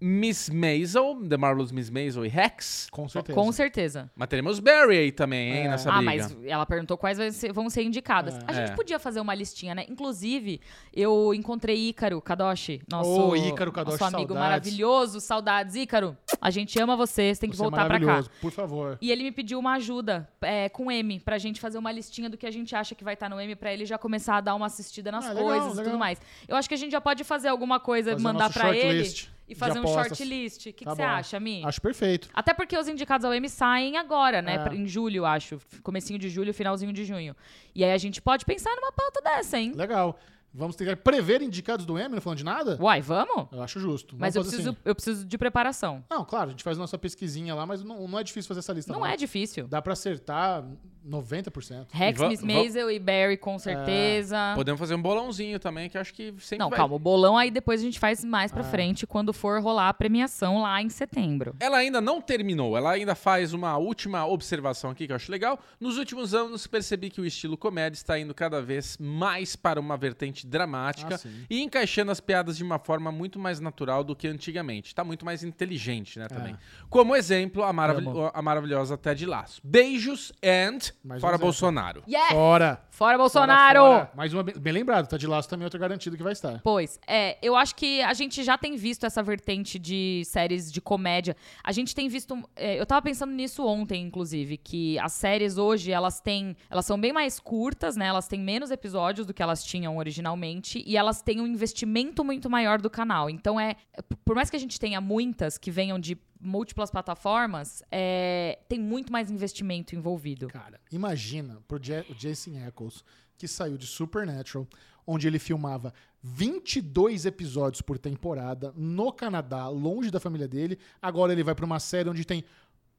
[0.00, 2.86] Miss Maisel, The Marvelous Miss Maisel e Rex.
[2.90, 3.34] Com certeza.
[3.40, 4.10] Com certeza.
[4.14, 5.68] Mas teremos Barry aí também, hein, É.
[5.70, 6.10] nessa ah, briga.
[6.12, 7.18] mas ela perguntou quais
[7.52, 8.34] vão ser indicadas.
[8.36, 8.38] É.
[8.46, 8.74] a gente É.
[8.76, 9.84] podia fazer uma listinha, né?
[9.88, 10.60] Inclusive,
[10.94, 14.48] eu encontrei Ícaro Kadoshi, nosso, Ô, Ícaro Kadoshi, nosso amigo saudades.
[14.72, 15.20] maravilhoso.
[15.20, 16.16] Saudades, Ícaro.
[16.40, 18.06] A gente ama você, você tem que Você é voltar pra cá.
[18.06, 18.98] maravilhoso, Por favor.
[19.00, 22.36] E ele me pediu uma ajuda é, com M, pra gente fazer uma listinha do
[22.36, 24.54] que a gente acha que vai estar no M, pra ele já começar a dar
[24.54, 25.84] uma assistida nas Ah, legal, coisas e legal.
[25.86, 26.20] tudo mais.
[26.46, 29.28] Eu acho que a gente já pode fazer alguma coisa, Fazer mandar pra ele shortlist
[29.48, 30.66] e fazer um shortlist.
[30.66, 31.64] O que Tá que você acha, Mi?
[31.64, 32.28] Acho perfeito.
[32.34, 34.64] Até porque os indicados ao M saem agora, né?
[34.70, 34.74] É.
[34.74, 35.58] Em julho, acho.
[35.82, 37.34] Comecinho de julho, finalzinho de junho.
[37.74, 39.72] E aí a gente pode pensar numa pauta dessa, hein?
[39.74, 40.18] Legal.
[40.52, 42.78] Vamos tentar prever indicados do M, não falando de nada?
[42.80, 43.48] Uai, vamos?
[43.52, 44.16] Eu acho justo.
[44.16, 44.78] Vamos Mas eu preciso, assim.
[44.84, 46.02] eu preciso de preparação.
[46.10, 48.72] Não, claro, a gente faz nossa pesquisinha lá, mas não, não é difícil fazer essa
[48.72, 48.92] lista.
[48.92, 49.68] Não é difícil.
[49.68, 50.64] Dá pra acertar
[51.08, 51.86] 90%.
[51.90, 54.52] Rex, Miss Maisel e Barry, com certeza.
[54.54, 56.76] Podemos fazer um bolãozinho também, que eu acho que sempre Não, vai...
[56.76, 58.64] calma, o bolão aí depois a gente faz mais pra Ah.
[58.64, 61.54] frente quando for rolar a premiação lá em setembro.
[61.60, 65.58] Ela ainda não terminou, ela ainda faz uma última observação aqui que eu acho legal.
[65.80, 69.96] Nos últimos anos, percebi que o estilo comédia está indo cada vez mais para uma
[69.96, 74.28] vertente dramática Ah, e encaixando as piadas de uma forma muito mais natural do que
[74.28, 74.88] antigamente.
[74.88, 76.56] Está muito mais inteligente, né, também.
[76.90, 78.30] Como exemplo, a, Amo.
[78.32, 79.60] a maravilhosa Ted Laço.
[79.64, 81.38] Beijos and Mais fora.
[81.38, 82.02] Bolsonaro.
[82.08, 82.34] Yeah!
[82.34, 82.82] Fora!
[82.90, 83.78] Fora Bolsonaro!
[83.80, 84.10] Fora, fora.
[84.14, 86.60] Mais uma bem, bem lembrado, tá de laço também outro garantido que vai estar.
[86.62, 90.80] Pois, é, eu acho que a gente já tem visto essa vertente de séries de
[90.80, 91.36] comédia.
[91.62, 92.36] A gente tem visto.
[92.56, 96.56] é, eu tava pensando nisso ontem, inclusive, que as séries hoje, elas têm.
[96.68, 98.06] Elas são bem mais curtas, né?
[98.06, 100.82] Elas têm menos episódios do que elas tinham originalmente.
[100.86, 103.30] E elas têm um investimento muito maior do canal.
[103.30, 103.76] Então é.
[104.24, 109.12] Por mais que a gente tenha muitas que venham de múltiplas plataformas, é, tem muito
[109.12, 110.48] mais investimento envolvido.
[110.48, 113.04] Cara, imagina pro Ja- o Jason Ackles,
[113.36, 114.66] que saiu de Supernatural,
[115.06, 120.78] onde ele filmava 22 episódios por temporada no Canadá, longe da família dele.
[121.00, 122.44] Agora ele vai pra uma série onde tem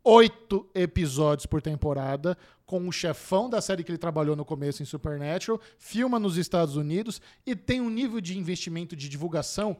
[0.04, 4.86] oito episódios por temporada, com o chefão da série que ele trabalhou no começo em
[4.86, 9.76] Supernatural, filma nos Estados Unidos e tem um nível de investimento de divulgação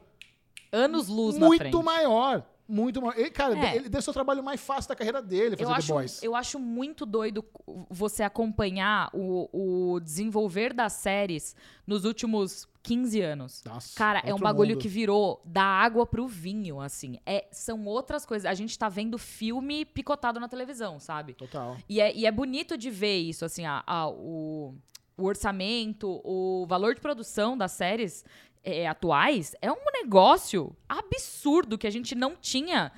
[0.72, 2.46] Anos luz muito maior.
[2.70, 3.18] Muito maior.
[3.18, 3.76] Ele, cara, É.
[3.76, 6.22] ele deu seu trabalho mais fácil da carreira dele, fazer Eu The acho, Boys.
[6.22, 7.44] eu acho muito doido
[7.90, 9.48] você acompanhar o,
[9.94, 11.56] o desenvolver das séries
[11.86, 13.62] nos últimos 15 anos.
[13.64, 14.80] Nossa, Cara, é um bagulho mundo.
[14.80, 17.18] que virou da água pro vinho, assim.
[17.26, 18.46] É, são outras coisas.
[18.46, 21.34] A gente tá vendo filme picotado na televisão, sabe?
[21.34, 21.76] Total.
[21.88, 24.74] E é, e é bonito de ver isso, assim, a- a- o,
[25.20, 28.24] o orçamento, o valor de produção das séries
[28.62, 32.92] é, atuais é um negócio absurdo que a gente não tinha,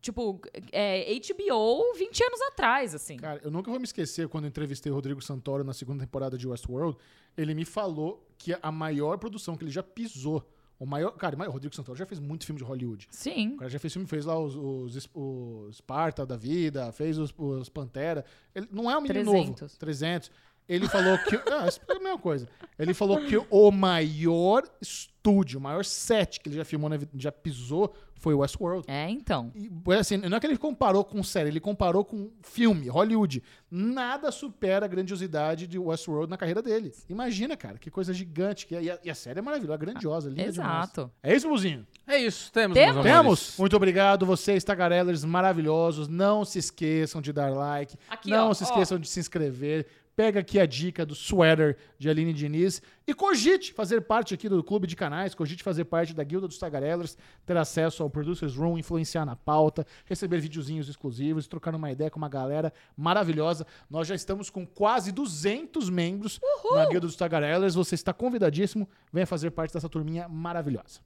[0.00, 0.40] tipo,
[0.72, 3.16] é, HBO 20 anos atrás, assim.
[3.16, 6.36] Cara, eu nunca vou me esquecer quando eu entrevistei o Rodrigo Santoro na segunda temporada
[6.36, 6.96] de Westworld.
[7.36, 10.46] Ele me falou que a maior produção que ele já pisou.
[10.80, 11.10] O maior.
[11.10, 13.08] Cara, o Rodrigo Santoro já fez muito filme de Hollywood.
[13.10, 13.54] Sim.
[13.54, 17.34] O cara já fez filme, fez lá os, os, os Sparta da vida, fez os,
[17.36, 18.24] os Pantera.
[18.54, 19.60] Ele não é um menino 300.
[19.60, 19.76] novo.
[19.76, 20.30] 300.
[20.68, 21.38] Ele falou que.
[21.50, 22.46] Ah, é a mesma coisa.
[22.78, 27.32] Ele falou que o maior estúdio, o maior set que ele já filmou, na já
[27.32, 28.84] pisou, foi o Westworld.
[28.88, 29.52] É, então.
[29.54, 33.42] E, assim, não é que ele comparou com série, ele comparou com filme, Hollywood.
[33.70, 36.92] Nada supera a grandiosidade de Westworld na carreira dele.
[37.08, 38.66] Imagina, cara, que coisa gigante.
[38.66, 38.82] Que é.
[38.82, 40.84] e, a, e a série é maravilhosa, grandiosa, linda demais.
[40.84, 41.10] Exato.
[41.22, 41.86] É isso, Buzinho?
[42.06, 43.02] É isso, temos, Temos?
[43.02, 43.54] Temos?
[43.58, 46.08] Muito obrigado, vocês, tagarellers maravilhosos.
[46.08, 47.96] Não se esqueçam de dar like.
[48.08, 48.66] Aqui, não ó, se ó.
[48.66, 49.86] esqueçam de se inscrever.
[50.18, 54.64] Pega aqui a dica do sweater de Aline Diniz e cogite fazer parte aqui do
[54.64, 57.16] clube de canais, cogite fazer parte da Guilda dos Tagarellers,
[57.46, 62.18] ter acesso ao Producers Room, influenciar na pauta, receber videozinhos exclusivos, trocar uma ideia com
[62.18, 63.64] uma galera maravilhosa.
[63.88, 66.40] Nós já estamos com quase 200 membros
[66.72, 67.76] na Guilda dos Tagarellers.
[67.76, 68.88] Você está convidadíssimo.
[69.12, 70.98] Venha fazer parte dessa turminha maravilhosa.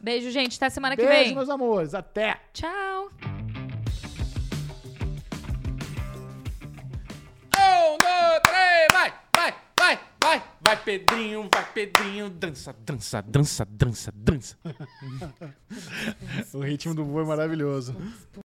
[0.00, 0.56] Beijo, gente.
[0.56, 1.34] Até semana que Beijo, vem.
[1.36, 1.94] meus amores.
[1.94, 2.40] Até!
[2.52, 3.12] Tchau.
[7.68, 10.42] Um, dois, três, vai, vai, vai, vai.
[10.60, 12.28] Vai, Pedrinho, vai, Pedrinho.
[12.28, 14.58] Dança, dança, dança, dança, dança.
[16.52, 17.94] O ritmo do voo é maravilhoso.